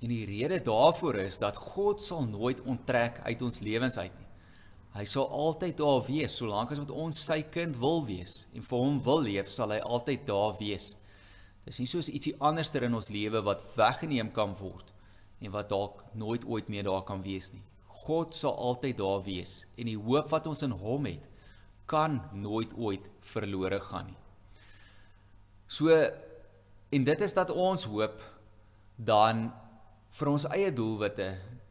En 0.00 0.08
die 0.08 0.24
rede 0.26 0.58
daarvoor 0.64 1.20
is 1.22 1.38
dat 1.38 1.58
God 1.60 2.02
sal 2.02 2.24
nooit 2.26 2.62
onttrek 2.64 3.20
uit 3.22 3.42
ons 3.42 3.60
lewens 3.60 3.98
uit 3.98 4.12
nie. 4.16 4.28
Hy 4.90 5.04
sal 5.06 5.28
altyd 5.30 5.76
daar 5.78 6.00
wees 6.02 6.34
solank 6.40 6.72
as 6.74 6.80
wat 6.82 6.90
ons 6.90 7.20
sy 7.22 7.42
kind 7.54 7.76
wil 7.78 8.00
wees 8.08 8.48
en 8.56 8.64
vir 8.66 8.80
hom 8.82 8.96
wil 9.06 9.20
leef, 9.22 9.50
sal 9.52 9.70
hy 9.70 9.78
altyd 9.78 10.24
daar 10.26 10.56
wees. 10.58 10.94
Dis 11.66 11.78
nie 11.78 11.86
soos 11.86 12.08
ietsie 12.10 12.34
anderster 12.42 12.82
in 12.88 12.96
ons 12.98 13.12
lewe 13.14 13.42
wat 13.46 13.62
weggeneem 13.76 14.32
kan 14.34 14.56
word 14.58 14.90
en 15.40 15.52
wat 15.54 15.70
dalk 15.70 16.02
nooit 16.18 16.42
ooit 16.48 16.72
meer 16.72 16.88
daar 16.88 17.04
kan 17.06 17.22
wees 17.22 17.52
nie. 17.54 17.62
God 18.02 18.34
sal 18.34 18.56
altyd 18.56 18.98
daar 18.98 19.22
wees 19.22 19.60
en 19.76 19.86
die 19.86 20.00
hoop 20.00 20.32
wat 20.32 20.48
ons 20.50 20.64
in 20.66 20.74
hom 20.80 21.06
het, 21.06 21.22
kan 21.86 22.18
nooit 22.34 22.72
ooit 22.78 23.06
verlore 23.26 23.78
gaan 23.84 24.10
nie. 24.10 24.18
So 25.70 25.94
En 26.90 27.04
dit 27.04 27.20
is 27.20 27.34
dat 27.34 27.50
ons 27.50 27.84
hoop 27.86 28.22
dan 28.96 29.46
vir 30.18 30.28
ons 30.28 30.46
eie 30.50 30.72
doelwitte 30.74 31.28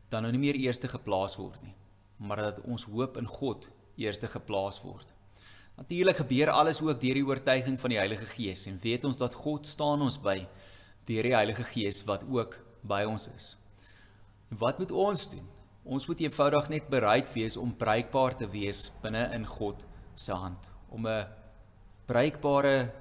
dan 0.09 0.23
nou 0.23 0.31
nie 0.31 0.41
meer 0.45 0.57
eerste 0.57 0.87
geplaas 0.87 1.35
word 1.35 1.59
nie, 1.65 1.75
maar 2.23 2.39
dat 2.39 2.61
ons 2.63 2.87
hoop 2.87 3.19
in 3.19 3.27
God 3.27 3.67
eerste 3.99 4.29
geplaas 4.31 4.79
word. 4.81 5.11
Natuurlik 5.75 6.23
gebeur 6.23 6.53
alles 6.55 6.79
ook 6.81 7.01
deur 7.03 7.19
die 7.19 7.27
oortuiging 7.27 7.75
van 7.79 7.93
die 7.93 7.99
Heilige 7.99 8.31
Gees 8.31 8.65
en 8.71 8.79
weet 8.79 9.05
ons 9.11 9.19
dat 9.19 9.35
God 9.35 9.67
staan 9.67 10.01
ons 10.07 10.17
by 10.23 10.39
deur 11.07 11.27
die 11.27 11.35
Heilige 11.35 11.67
Gees 11.67 12.01
wat 12.07 12.23
ook 12.23 12.55
by 12.81 13.03
ons 13.03 13.27
is. 13.35 13.53
En 14.49 14.63
wat 14.63 14.79
moet 14.79 14.91
ons 14.91 15.29
doen? 15.35 15.45
Ons 15.83 16.07
moet 16.07 16.19
eenvoudig 16.23 16.71
net 16.71 16.89
bereid 16.89 17.27
wees 17.35 17.57
om 17.59 17.75
bruikbaar 17.75 18.39
te 18.39 18.47
wees 18.47 18.87
binne 19.03 19.27
in 19.35 19.45
God 19.47 19.83
se 20.15 20.31
hand, 20.31 20.71
om 20.89 21.07
'n 21.07 21.27
bruikbare 22.07 22.93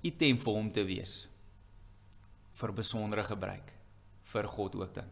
item 0.00 0.38
vir 0.38 0.54
hom 0.54 0.72
te 0.72 0.84
wees 0.84 1.28
vir 2.58 2.74
besondere 2.74 3.24
gebruik 3.24 3.72
vir 4.28 4.48
God 4.48 4.76
ook 4.76 4.94
dan. 4.94 5.08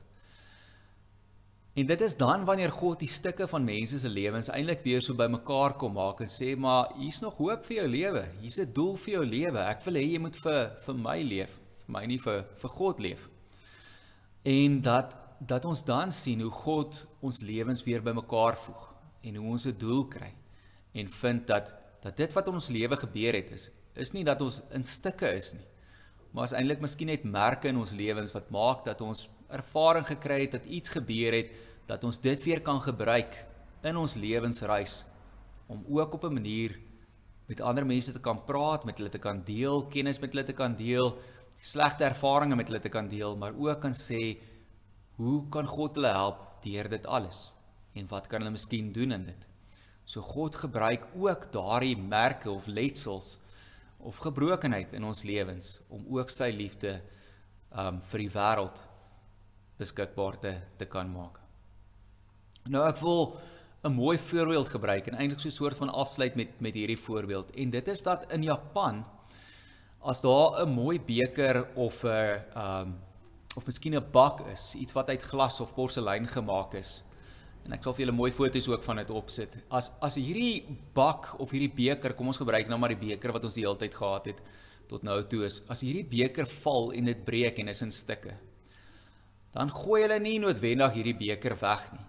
En 1.77 1.87
dit 1.87 2.01
is 2.01 2.17
dan 2.17 2.45
wanneer 2.49 2.73
God 2.73 3.03
die 3.05 3.09
stukke 3.09 3.45
van 3.49 3.65
mense 3.65 3.99
se 4.01 4.09
lewens 4.09 4.49
eintlik 4.49 4.81
weer 4.85 5.03
so 5.05 5.17
bymekaar 5.17 5.77
kom 5.77 5.93
maak 5.99 6.23
en 6.25 6.31
sê 6.33 6.55
maar 6.57 6.95
hier's 6.97 7.21
nog 7.21 7.37
hoop 7.37 7.65
vir 7.69 7.77
jou 7.83 7.89
lewe. 7.89 8.25
Hier's 8.41 8.59
'n 8.59 8.73
doel 8.73 8.97
vir 8.97 9.13
jou 9.13 9.25
lewe. 9.25 9.59
Ek 9.59 9.85
wil 9.85 9.95
hê 9.95 10.05
jy 10.13 10.19
moet 10.19 10.37
vir 10.37 10.73
vir 10.87 10.95
my 10.95 11.23
leef, 11.23 11.61
vir 11.85 11.93
my 11.93 12.07
nie 12.07 12.19
vir 12.19 12.47
vir 12.57 12.71
God 12.71 13.01
leef. 13.01 13.29
En 14.45 14.81
dat 14.81 15.17
dat 15.39 15.65
ons 15.65 15.85
dan 15.85 16.13
sien 16.13 16.41
hoe 16.41 16.51
God 16.51 17.07
ons 17.21 17.43
lewens 17.43 17.85
weer 17.85 18.03
bymekaar 18.03 18.57
voeg 18.57 18.95
en 19.23 19.37
hoe 19.37 19.51
ons 19.51 19.67
'n 19.67 19.79
doel 19.79 20.05
kry 20.09 20.33
en 20.95 21.09
vind 21.09 21.47
dat 21.47 21.75
dat 22.01 22.17
dit 22.17 22.33
wat 22.33 22.47
in 22.47 22.55
ons 22.55 22.69
lewe 22.69 22.97
gebeur 22.97 23.35
het 23.35 23.51
is 23.51 23.71
is 23.95 24.13
nie 24.13 24.25
dat 24.25 24.41
ons 24.41 24.63
in 24.71 24.85
stukke 24.85 25.29
is 25.33 25.53
nie 25.53 25.67
maar 26.33 26.45
is 26.45 26.55
eintlik 26.57 26.81
miskien 26.81 27.07
net 27.13 27.25
merke 27.25 27.69
in 27.69 27.77
ons 27.77 27.93
lewens 27.93 28.33
wat 28.33 28.51
maak 28.51 28.85
dat 28.85 29.01
ons 29.01 29.29
ervaring 29.49 30.07
gekry 30.07 30.41
het 30.45 30.59
dat 30.59 30.67
iets 30.67 30.95
gebeur 30.97 31.33
het 31.33 31.53
dat 31.87 32.05
ons 32.05 32.19
dit 32.21 32.43
weer 32.45 32.61
kan 32.61 32.81
gebruik 32.83 33.47
in 33.87 33.97
ons 33.97 34.17
lewensreis 34.19 35.05
om 35.67 35.85
ook 35.89 36.15
op 36.15 36.25
'n 36.25 36.33
manier 36.33 36.79
met 37.47 37.61
ander 37.61 37.87
mense 37.87 38.13
te 38.13 38.21
kan 38.21 38.45
praat, 38.45 38.85
met 38.85 38.99
hulle 38.99 39.11
te 39.11 39.23
kan 39.23 39.43
deel, 39.47 39.87
kennis 39.87 40.19
met 40.19 40.33
hulle 40.35 40.45
te 40.47 40.57
kan 40.57 40.75
deel, 40.77 41.13
slegte 41.63 42.05
ervarings 42.05 42.59
met 42.59 42.67
hulle 42.67 42.83
te 42.83 42.93
kan 42.93 43.09
deel, 43.09 43.37
maar 43.37 43.55
ook 43.55 43.81
kan 43.81 43.95
sê 43.95 44.39
hoe 45.17 45.49
kan 45.49 45.67
God 45.67 45.95
hulle 45.95 46.13
help 46.13 46.43
deur 46.63 46.89
dit 46.89 47.07
alles 47.07 47.55
en 47.95 48.09
wat 48.11 48.27
kan 48.27 48.43
hulle 48.43 48.57
miskien 48.57 48.93
doen 48.93 49.13
in 49.13 49.25
dit. 49.31 49.47
So 50.05 50.23
God 50.23 50.57
gebruik 50.57 51.07
ook 51.15 51.49
daardie 51.53 51.97
merke 51.97 52.51
of 52.51 52.67
letsels 52.67 53.39
of 54.07 54.21
gebrokenheid 54.23 54.93
in 54.95 55.05
ons 55.05 55.25
lewens 55.27 55.81
om 55.89 56.05
ook 56.19 56.31
sy 56.31 56.53
liefde 56.55 57.01
um 57.75 57.99
vir 58.11 58.23
die 58.23 58.31
wêreld 58.31 58.85
beskikbaar 59.81 60.39
te 60.41 60.55
te 60.79 60.87
kan 60.87 61.11
maak. 61.11 61.41
Nou 62.71 62.87
ek 62.87 63.03
wil 63.03 63.37
'n 63.85 63.93
mooi 63.93 64.19
voorbeeld 64.19 64.69
gebruik 64.69 65.07
en 65.07 65.19
eintlik 65.19 65.41
so 65.41 65.49
'n 65.49 65.59
soort 65.61 65.77
van 65.77 65.91
afsluit 65.91 66.35
met 66.37 66.61
met 66.61 66.75
hierdie 66.75 66.99
voorbeeld 66.99 67.51
en 67.51 67.71
dit 67.71 67.89
is 67.89 68.03
dat 68.03 68.33
in 68.33 68.43
Japan 68.43 69.05
as 70.01 70.21
daar 70.21 70.63
'n 70.63 70.71
mooi 70.71 71.01
beker 71.01 71.67
of 71.75 72.05
'n 72.05 72.43
um 72.57 73.07
of 73.57 73.67
miskien 73.67 73.95
'n 73.95 74.11
bak 74.11 74.41
is, 74.53 74.75
iets 74.75 74.93
wat 74.93 75.09
uit 75.09 75.23
glas 75.23 75.61
of 75.61 75.75
porselein 75.75 76.27
gemaak 76.27 76.75
is. 76.75 77.03
En 77.67 77.75
ek 77.75 77.83
sal 77.83 77.97
vir 77.97 78.05
julle 78.05 78.15
mooi 78.15 78.31
foto's 78.31 78.69
ook 78.71 78.85
van 78.87 79.01
dit 79.03 79.11
opsit. 79.11 79.57
As 79.75 79.91
as 80.05 80.17
hierdie 80.21 80.63
bak 80.95 81.33
of 81.43 81.51
hierdie 81.51 81.73
beker, 81.75 82.15
kom 82.15 82.31
ons 82.31 82.39
gebruik 82.39 82.71
nou 82.71 82.79
maar 82.79 82.95
die 82.95 83.03
beker 83.09 83.35
wat 83.35 83.47
ons 83.49 83.59
die 83.59 83.65
hele 83.67 83.79
tyd 83.81 83.97
gehad 83.99 84.31
het 84.31 84.43
tot 84.87 85.03
nou 85.03 85.17
toe 85.27 85.43
is, 85.49 85.61
as 85.67 85.83
hierdie 85.83 86.07
beker 86.07 86.47
val 86.63 86.93
en 86.95 87.11
dit 87.11 87.25
breek 87.27 87.59
en 87.59 87.73
is 87.73 87.83
in 87.83 87.91
stukke, 87.91 88.37
dan 89.51 89.73
gooi 89.75 90.05
hulle 90.05 90.21
nie 90.23 90.37
noodwendig 90.39 90.95
hierdie 90.95 91.17
beker 91.19 91.57
weg 91.59 91.89
nie. 91.97 92.05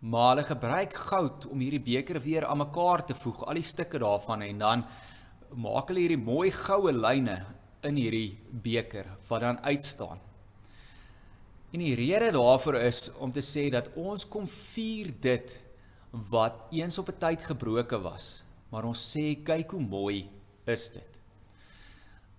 Maar 0.00 0.28
hulle 0.30 0.46
gebruik 0.46 0.94
goud 1.10 1.48
om 1.50 1.60
hierdie 1.60 1.82
beker 1.82 2.20
weer 2.22 2.46
aan 2.46 2.62
mekaar 2.62 3.02
te 3.08 3.18
voeg, 3.18 3.42
al 3.50 3.58
die 3.58 3.66
stukke 3.66 3.98
daarvan 3.98 4.46
en 4.46 4.62
dan 4.62 4.86
maak 5.58 5.90
hulle 5.90 6.04
hierdie 6.04 6.22
mooi 6.22 6.52
goue 6.54 6.94
lyne 6.94 7.40
in 7.88 7.98
hierdie 7.98 8.38
beker 8.62 9.10
wat 9.26 9.42
dan 9.42 9.58
uitstaan. 9.66 10.22
En 11.70 11.78
die 11.78 11.94
rede 11.94 12.32
daarvoor 12.34 12.80
is 12.82 13.12
om 13.22 13.32
te 13.32 13.42
sê 13.44 13.68
dat 13.70 13.92
ons 13.94 14.26
kom 14.28 14.48
vier 14.48 15.12
dit 15.22 15.58
wat 16.30 16.66
eens 16.74 16.98
op 16.98 17.08
'n 17.08 17.18
tyd 17.18 17.42
gebroke 17.42 17.98
was, 18.00 18.42
maar 18.70 18.84
ons 18.84 19.16
sê 19.16 19.42
kyk 19.42 19.70
hoe 19.70 19.80
mooi 19.80 20.28
is 20.66 20.90
dit. 20.90 21.10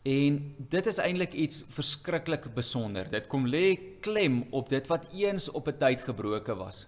En 0.02 0.56
dit 0.58 0.86
is 0.86 0.98
eintlik 0.98 1.34
iets 1.34 1.64
verskriklik 1.70 2.54
besonder. 2.54 3.10
Dit 3.10 3.28
kom 3.28 3.48
lê 3.48 4.00
klem 4.02 4.48
op 4.52 4.70
dit 4.70 4.88
wat 4.88 5.12
eens 5.14 5.50
op 5.50 5.68
'n 5.68 5.78
tyd 5.78 6.02
gebroke 6.02 6.56
was. 6.56 6.88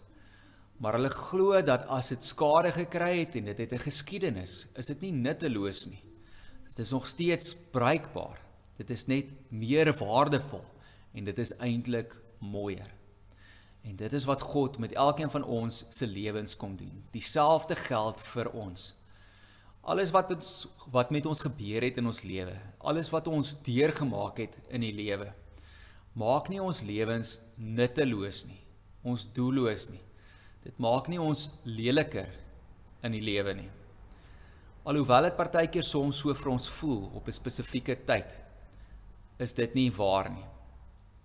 Maar 0.78 0.94
hulle 0.94 1.10
glo 1.10 1.62
dat 1.62 1.86
as 1.86 2.10
dit 2.10 2.24
skade 2.24 2.72
gekry 2.72 3.20
het 3.20 3.36
en 3.36 3.46
dit 3.46 3.58
het 3.58 3.74
'n 3.74 3.86
geskiedenis, 3.88 4.68
is 4.76 4.86
dit 4.86 5.02
nie 5.02 5.12
nutteloos 5.12 5.86
nie. 5.86 6.04
Dit 6.68 6.80
is 6.80 6.92
nog 6.92 7.08
steeds 7.08 7.56
bruikbaar. 7.72 8.42
Dit 8.78 8.90
is 8.90 9.06
net 9.06 9.26
meer 9.50 9.94
waardevol 9.94 10.66
en 11.14 11.24
dit 11.24 11.40
is 11.40 11.56
eintlik 11.58 12.23
mooier. 12.44 12.92
En 13.84 13.96
dit 14.00 14.14
is 14.14 14.26
wat 14.26 14.42
God 14.42 14.78
met 14.78 14.94
elkeen 14.96 15.30
van 15.30 15.44
ons 15.44 15.86
se 15.90 16.08
lewens 16.08 16.56
kom 16.56 16.76
doen. 16.80 17.04
Dieselfde 17.12 17.76
geld 17.76 18.22
vir 18.22 18.50
ons. 18.52 18.94
Alles 19.82 20.14
wat 20.16 20.30
met, 20.32 20.46
wat 20.92 21.12
met 21.12 21.26
ons 21.28 21.44
gebeur 21.44 21.84
het 21.84 22.00
in 22.00 22.08
ons 22.08 22.22
lewe, 22.24 22.56
alles 22.80 23.10
wat 23.12 23.28
ons 23.28 23.58
deurgemaak 23.66 24.40
het 24.40 24.56
in 24.72 24.86
die 24.86 24.94
lewe, 24.96 25.34
maak 26.16 26.48
nie 26.48 26.62
ons 26.64 26.86
lewens 26.88 27.36
nutteloos 27.60 28.46
nie. 28.48 28.62
Ons 29.04 29.28
doelloos 29.36 29.90
nie. 29.92 30.00
Dit 30.64 30.80
maak 30.80 31.10
nie 31.12 31.20
ons 31.20 31.50
leliker 31.68 32.32
in 33.04 33.18
die 33.18 33.24
lewe 33.24 33.58
nie. 33.60 33.68
Alhoewel 34.88 35.28
dit 35.28 35.36
partykeer 35.36 35.84
soms 35.84 36.24
so 36.24 36.32
vir 36.32 36.54
ons 36.56 36.70
voel 36.80 37.12
op 37.16 37.28
'n 37.28 37.36
spesifieke 37.36 37.96
tyd, 38.08 38.40
is 39.40 39.54
dit 39.54 39.76
nie 39.76 39.92
waar 39.92 40.30
nie 40.30 40.53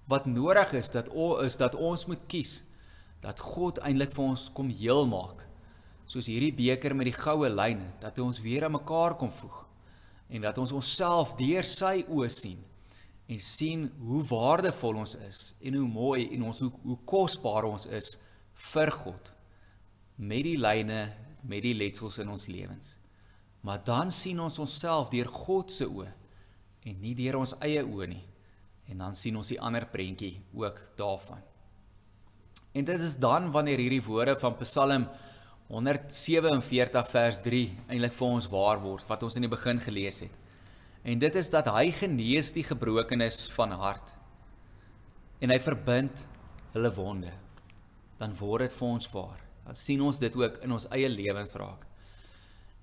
wat 0.08 0.26
nodig 0.26 0.72
is 0.78 0.90
dat 0.90 1.10
o 1.12 1.36
is 1.44 1.58
dat 1.60 1.76
ons 1.76 2.06
moet 2.08 2.24
kies 2.26 2.62
dat 3.20 3.40
God 3.42 3.80
eintlik 3.82 4.14
vir 4.14 4.24
ons 4.30 4.46
kom 4.54 4.68
heel 4.70 5.06
maak. 5.10 5.42
Soos 6.08 6.28
hierdie 6.30 6.54
beker 6.54 6.94
met 6.96 7.10
die 7.10 7.16
goue 7.16 7.50
lyne 7.52 7.90
dat 8.00 8.16
hy 8.16 8.24
ons 8.24 8.40
weer 8.40 8.64
aan 8.64 8.76
mekaar 8.78 9.18
kom 9.20 9.32
voeg 9.34 9.64
en 10.28 10.44
dat 10.44 10.58
ons 10.60 10.72
onsself 10.76 11.34
deur 11.38 11.66
sy 11.66 12.02
oë 12.08 12.28
sien 12.32 12.60
en 13.28 13.40
sien 13.42 13.86
hoe 14.00 14.22
waardevol 14.28 15.02
ons 15.02 15.14
is 15.26 15.40
en 15.60 15.76
hoe 15.76 15.88
mooi 15.88 16.28
en 16.36 16.46
ons 16.48 16.62
hoe, 16.64 16.70
hoe 16.84 16.98
kosbaar 17.08 17.68
ons 17.68 17.84
is 17.92 18.14
vir 18.72 18.92
God 19.02 19.32
met 20.16 20.44
die 20.46 20.56
lyne 20.60 21.02
met 21.48 21.62
die 21.62 21.76
letsels 21.76 22.18
in 22.18 22.32
ons 22.32 22.48
lewens. 22.50 22.96
Maar 23.62 23.82
dan 23.84 24.10
sien 24.12 24.40
ons 24.40 24.58
onsself 24.58 25.12
deur 25.12 25.28
God 25.32 25.72
se 25.72 25.86
oë 25.86 26.08
en 26.88 27.00
nie 27.02 27.14
deur 27.18 27.40
ons 27.42 27.54
eie 27.64 27.84
oë 27.84 28.08
nie. 28.10 28.24
En 28.88 29.04
dan 29.04 29.14
sien 29.14 29.36
ons 29.36 29.48
die 29.52 29.60
ander 29.60 29.86
prentjie 29.86 30.38
ook 30.56 30.80
daarvan. 30.96 31.40
En 32.72 32.84
dit 32.84 33.00
is 33.00 33.16
dan 33.20 33.50
wanneer 33.52 33.80
hierdie 33.80 34.04
woorde 34.04 34.36
van 34.38 34.56
Psalm 34.62 35.08
147 35.68 37.10
vers 37.12 37.40
3 37.44 37.64
eintlik 37.88 38.14
vir 38.16 38.28
ons 38.28 38.46
waar 38.48 38.80
word 38.80 39.04
wat 39.08 39.24
ons 39.26 39.36
in 39.36 39.44
die 39.44 39.52
begin 39.52 39.80
gelees 39.82 40.22
het. 40.24 40.44
En 41.04 41.20
dit 41.20 41.34
is 41.36 41.50
dat 41.52 41.68
hy 41.72 41.90
genees 41.92 42.52
die 42.56 42.64
gebrokenes 42.64 43.46
van 43.54 43.74
hart. 43.80 44.14
En 45.40 45.52
hy 45.52 45.58
verbind 45.62 46.24
hulle 46.74 46.92
wonde. 46.96 47.32
Dan 48.18 48.34
word 48.40 48.66
dit 48.66 48.78
vir 48.78 48.88
ons 48.88 49.10
waar. 49.12 49.42
Dan 49.66 49.76
sien 49.78 50.00
ons 50.02 50.20
dit 50.20 50.36
ook 50.40 50.62
in 50.64 50.72
ons 50.74 50.88
eie 50.96 51.08
lewens 51.12 51.54
raak. 51.60 51.84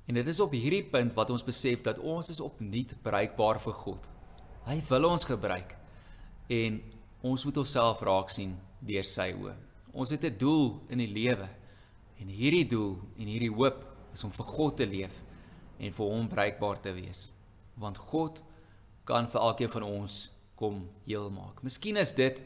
En 0.06 0.18
dit 0.20 0.28
is 0.30 0.40
op 0.40 0.54
hierdie 0.54 0.86
punt 0.86 1.16
wat 1.18 1.34
ons 1.34 1.44
besef 1.46 1.82
dat 1.86 2.00
ons 2.00 2.30
is 2.30 2.44
opnuut 2.44 2.94
bereikbaar 3.04 3.60
vir 3.64 3.74
God. 3.82 4.06
Hy 4.70 4.78
wil 4.90 5.10
ons 5.10 5.26
gebruik 5.26 5.74
en 6.48 6.82
ons 7.22 7.46
moet 7.46 7.58
onsself 7.58 8.02
raak 8.06 8.30
sien 8.30 8.56
deur 8.86 9.08
sy 9.08 9.32
oë. 9.34 9.56
Ons 9.94 10.12
het 10.12 10.24
'n 10.24 10.38
doel 10.38 10.82
in 10.90 10.98
die 10.98 11.14
lewe 11.14 11.50
en 12.20 12.28
hierdie 12.28 12.68
doel 12.68 13.00
en 13.18 13.28
hierdie 13.28 13.54
hoop 13.54 13.86
is 14.14 14.24
om 14.24 14.32
vir 14.32 14.46
God 14.46 14.78
te 14.78 14.86
leef 14.86 15.22
en 15.80 15.92
vir 15.92 16.06
hom 16.06 16.28
bruikbaar 16.28 16.82
te 16.82 16.94
wees. 16.94 17.32
Want 17.76 17.98
God 17.98 18.44
kan 19.04 19.28
vir 19.28 19.42
elkeen 19.42 19.70
van 19.70 19.84
ons 19.84 20.32
kom 20.56 20.90
heel 21.06 21.30
maak. 21.30 21.64
Miskien 21.64 21.98
is 21.98 22.14
dit 22.14 22.42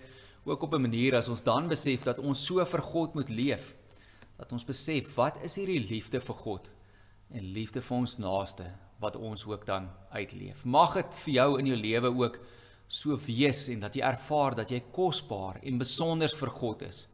ook 0.45 0.63
op 0.63 0.73
'n 0.73 0.81
manier 0.81 1.15
as 1.15 1.29
ons 1.29 1.43
dan 1.43 1.67
besef 1.67 2.03
dat 2.03 2.19
ons 2.19 2.45
so 2.45 2.65
vir 2.65 2.81
God 2.81 3.13
moet 3.13 3.29
leef 3.29 3.75
dat 4.39 4.51
ons 4.51 4.65
besef 4.65 5.15
wat 5.15 5.37
is 5.43 5.57
hierdie 5.59 5.83
liefde 5.89 6.21
vir 6.23 6.35
God 6.35 6.71
en 7.35 7.51
liefde 7.53 7.81
vir 7.81 7.97
ons 7.97 8.17
naaste 8.17 8.69
wat 8.99 9.15
ons 9.15 9.45
ook 9.45 9.65
dan 9.67 9.89
uitleef. 10.11 10.65
Mag 10.65 10.93
dit 10.93 11.17
vir 11.23 11.33
jou 11.33 11.49
in 11.59 11.65
jou 11.65 11.77
lewe 11.77 12.11
ook 12.23 12.39
so 12.89 13.13
wees 13.21 13.67
en 13.69 13.83
dat 13.83 13.93
jy 13.95 14.01
ervaar 14.01 14.57
dat 14.57 14.71
jy 14.73 14.81
kosbaar 14.91 15.59
en 15.61 15.77
besonder 15.77 16.31
vir 16.41 16.51
God 16.57 16.81
is. 16.87 17.05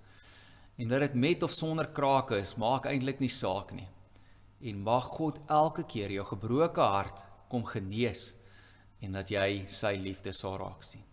En 0.79 0.88
dat 0.91 1.03
dit 1.03 1.17
met 1.19 1.43
of 1.43 1.51
sonder 1.51 1.89
krake 1.91 2.39
is, 2.39 2.55
maak 2.59 2.88
eintlik 2.88 3.19
nie 3.19 3.31
saak 3.31 3.73
nie. 3.75 3.88
En 4.63 4.83
mag 4.88 5.07
God 5.17 5.39
elke 5.51 5.83
keer 5.83 6.15
jou 6.15 6.25
gebroke 6.31 6.81
hart 6.81 7.25
kom 7.51 7.67
genees 7.67 8.33
en 9.03 9.19
dat 9.19 9.29
jy 9.31 9.65
sy 9.67 9.93
liefde 9.99 10.31
sal 10.33 10.55
raak 10.63 10.83
sien. 10.83 11.03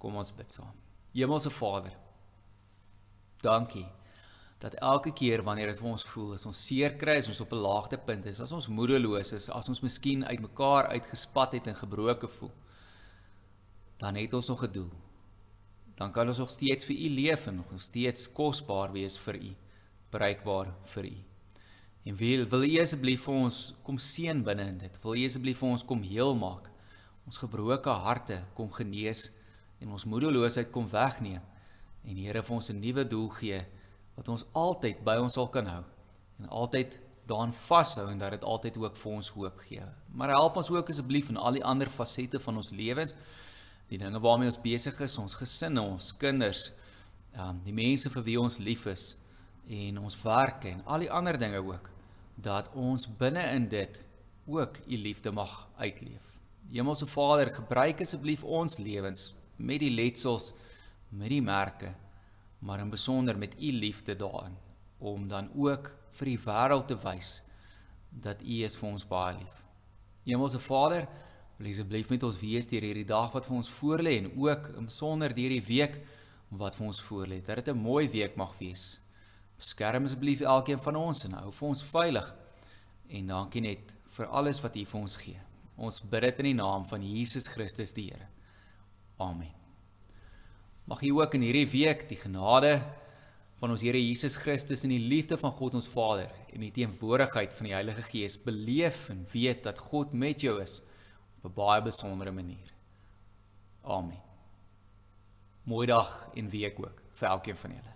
Kom 0.00 0.16
ons 0.16 0.32
bid 0.34 0.50
saam. 0.50 0.72
Hemelse 1.12 1.52
Vader, 1.52 1.92
dankie 3.44 3.86
dat 4.62 4.76
elke 4.78 5.10
keer 5.12 5.42
wanneer 5.42 5.72
dit 5.72 5.78
vir 5.80 5.90
ons 5.90 6.04
voel 6.06 6.34
as 6.36 6.46
ons 6.46 6.64
seer 6.68 6.94
kry, 6.96 7.16
as 7.18 7.28
ons 7.28 7.40
op 7.42 7.52
'n 7.52 7.64
laagtepunt 7.66 8.26
is, 8.30 8.40
as 8.40 8.52
ons 8.52 8.68
moedeloos 8.68 9.32
is, 9.32 9.50
as 9.50 9.68
ons 9.68 9.82
miskien 9.82 10.24
uitmekaar 10.24 10.86
uitgespat 10.94 11.52
het 11.52 11.66
en 11.66 11.74
gebroken 11.74 12.30
voel, 12.30 12.52
dan 14.02 14.18
het 14.18 14.34
ons 14.34 14.48
nog 14.48 14.62
'n 14.64 14.72
doel. 14.72 14.92
Dan 15.94 16.10
kan 16.12 16.28
ons 16.28 16.38
nog 16.38 16.50
steeds 16.50 16.84
vir 16.84 16.96
U 16.96 17.08
leef 17.08 17.46
en 17.46 17.54
nog 17.54 17.66
steeds 17.76 18.32
kosbaar 18.32 18.92
wees 18.92 19.18
vir 19.18 19.34
U, 19.34 19.54
bereikbaar 20.10 20.74
vir 20.82 21.04
U. 21.04 21.16
En 22.02 22.16
wil 22.16 22.48
wil 22.48 22.62
U 22.62 22.80
asseblief 22.80 23.22
vir 23.22 23.34
ons 23.34 23.74
kom 23.82 23.98
seën 23.98 24.42
binne 24.42 24.66
in 24.66 24.78
dit. 24.78 25.02
Wil 25.02 25.14
U 25.14 25.24
asseblief 25.24 25.58
vir 25.58 25.68
ons 25.68 25.84
kom 25.84 26.02
heel 26.02 26.34
maak. 26.34 26.70
Ons 27.26 27.38
gebroke 27.38 27.90
harte 27.90 28.44
kom 28.54 28.72
genees 28.72 29.30
en 29.78 29.88
ons 29.88 30.04
moedeloosheid 30.04 30.70
kom 30.70 30.88
wegneem. 30.88 31.42
En 32.04 32.16
Here 32.16 32.42
vir 32.42 32.54
ons 32.54 32.70
'n 32.70 32.80
nuwe 32.80 33.06
doel 33.06 33.28
gee 33.28 33.64
wat 34.14 34.28
ons 34.28 34.44
altyd 34.52 35.04
by 35.04 35.16
ons 35.16 35.32
sal 35.32 35.48
kan 35.48 35.66
hou 35.66 35.84
en 36.38 36.48
altyd 36.48 36.98
daaraan 37.26 37.52
vashou 37.52 38.10
en 38.10 38.18
dat 38.18 38.30
dit 38.30 38.44
altyd 38.44 38.76
ook 38.76 38.96
vir 38.96 39.12
ons 39.12 39.28
hoop 39.28 39.58
gee. 39.58 39.82
Maar 40.08 40.28
help 40.28 40.56
ons 40.56 40.70
ook 40.70 40.88
asseblief 40.88 41.28
in 41.28 41.36
al 41.36 41.52
die 41.52 41.64
ander 41.64 41.90
fasette 41.90 42.40
van 42.40 42.56
ons 42.56 42.70
lewens 42.70 43.14
die 43.88 43.98
dinge 43.98 44.20
waarmee 44.20 44.48
ons 44.48 44.60
besig 44.60 45.00
is, 45.00 45.18
ons 45.18 45.34
gesinne, 45.34 45.82
ons 45.82 46.12
kinders, 46.16 46.70
um 47.32 47.60
die 47.64 47.72
mense 47.72 48.10
vir 48.12 48.24
wie 48.26 48.38
ons 48.40 48.58
lief 48.60 48.86
is 48.86 49.16
en 49.72 49.98
ons 50.02 50.16
werk 50.24 50.66
en 50.68 50.82
al 50.84 51.06
die 51.06 51.10
ander 51.10 51.38
dinge 51.40 51.62
ook 51.64 51.88
dat 52.36 52.68
ons 52.74 53.06
binne 53.06 53.44
in 53.54 53.68
dit 53.72 54.04
ook 54.46 54.78
u 54.86 54.96
liefde 54.96 55.30
mag 55.32 55.68
uitleef. 55.78 56.32
Hemelse 56.72 57.06
Vader, 57.06 57.52
gebruik 57.52 58.00
asseblief 58.00 58.42
ons 58.44 58.78
lewens 58.78 59.32
met 59.56 59.80
die 59.82 59.92
letsels, 59.92 60.52
met 61.08 61.28
die 61.28 61.42
merke, 61.42 61.92
maar 62.58 62.80
in 62.80 62.90
besonder 62.90 63.38
met 63.38 63.54
u 63.60 63.72
liefde 63.72 64.16
daarin 64.16 64.56
om 64.98 65.28
dan 65.28 65.50
ook 65.54 65.90
vir 66.18 66.30
die 66.32 66.38
wêreld 66.38 66.86
te 66.88 66.96
wys 67.02 67.40
dat 68.10 68.42
u 68.42 68.62
is 68.64 68.76
vir 68.78 68.88
ons 68.88 69.06
baie 69.08 69.36
lief. 69.38 69.60
Hemelse 70.24 70.60
Vader, 70.62 71.08
Wil 71.62 71.70
asseblief 71.70 72.08
met 72.10 72.24
ons 72.26 72.38
wees 72.40 72.66
deur 72.66 72.82
hierdie 72.82 73.06
dag 73.06 73.28
wat 73.30 73.44
vir 73.46 73.54
ons 73.54 73.68
voorlê 73.70 74.16
en 74.18 74.32
ook 74.34 74.64
om 74.80 74.88
sonder 74.90 75.30
deur 75.30 75.52
die 75.54 75.62
week 75.62 76.00
wat 76.58 76.74
vir 76.74 76.88
ons 76.88 76.98
voorlê. 77.06 77.38
Dat 77.38 77.62
dit 77.62 77.68
'n 77.68 77.78
mooi 77.78 78.08
week 78.10 78.34
mag 78.36 78.58
wees. 78.58 78.98
Beskerm 79.56 80.04
asseblief 80.04 80.40
elkeen 80.40 80.80
van 80.82 80.96
ons 80.96 81.24
en 81.24 81.32
hou 81.32 81.52
vir 81.52 81.68
ons 81.68 81.82
veilig. 81.82 82.34
En 83.08 83.26
dankie 83.26 83.60
net 83.60 83.94
vir 84.04 84.26
alles 84.26 84.60
wat 84.60 84.76
U 84.76 84.84
vir 84.84 85.00
ons 85.00 85.16
gee. 85.16 85.38
Ons 85.76 86.00
bid 86.00 86.20
dit 86.20 86.38
in 86.38 86.44
die 86.44 86.62
naam 86.62 86.84
van 86.84 87.02
Jesus 87.02 87.46
Christus 87.46 87.92
die 87.92 88.10
Here. 88.10 88.26
Amen. 89.18 89.54
Mag 90.86 91.02
U 91.02 91.10
ook 91.10 91.34
in 91.34 91.42
hierdie 91.42 91.70
week 91.70 92.08
die 92.08 92.18
genade 92.18 92.82
van 93.60 93.70
ons 93.70 93.82
Here 93.82 94.02
Jesus 94.08 94.36
Christus 94.36 94.82
en 94.82 94.90
die 94.90 95.08
liefde 95.08 95.36
van 95.36 95.52
God 95.52 95.74
ons 95.74 95.86
Vader 95.88 96.30
en 96.52 96.60
die 96.60 96.72
teenwoordigheid 96.72 97.54
van 97.54 97.66
die 97.66 97.74
Heilige 97.74 98.02
Gees 98.02 98.42
beleef 98.42 99.10
en 99.10 99.24
weet 99.32 99.62
dat 99.62 99.78
God 99.78 100.12
met 100.12 100.40
jou 100.40 100.60
is 100.60 100.82
op 101.42 101.50
'n 101.50 101.54
baie 101.54 101.82
besondere 101.82 102.30
manier. 102.30 102.72
Amen. 103.80 104.22
Mooi 105.62 105.86
dag 105.86 106.28
en 106.34 106.48
week 106.48 106.78
ook 106.78 107.02
vir 107.10 107.28
elkeen 107.28 107.56
van 107.56 107.70
julle. 107.70 107.92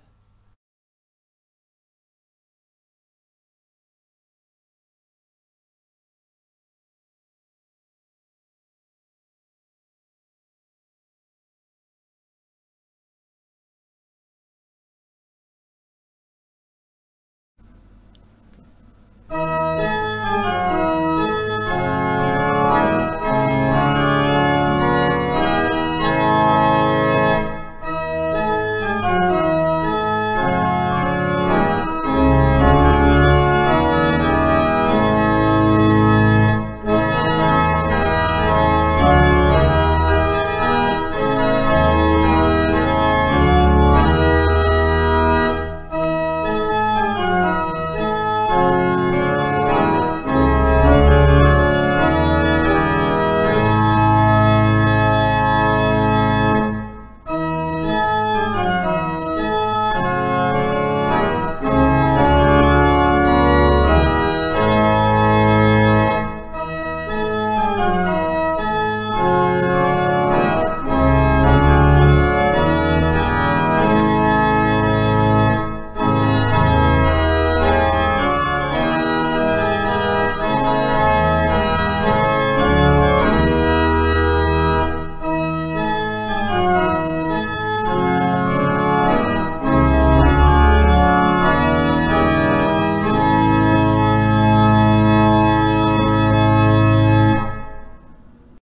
Música 19.28 19.95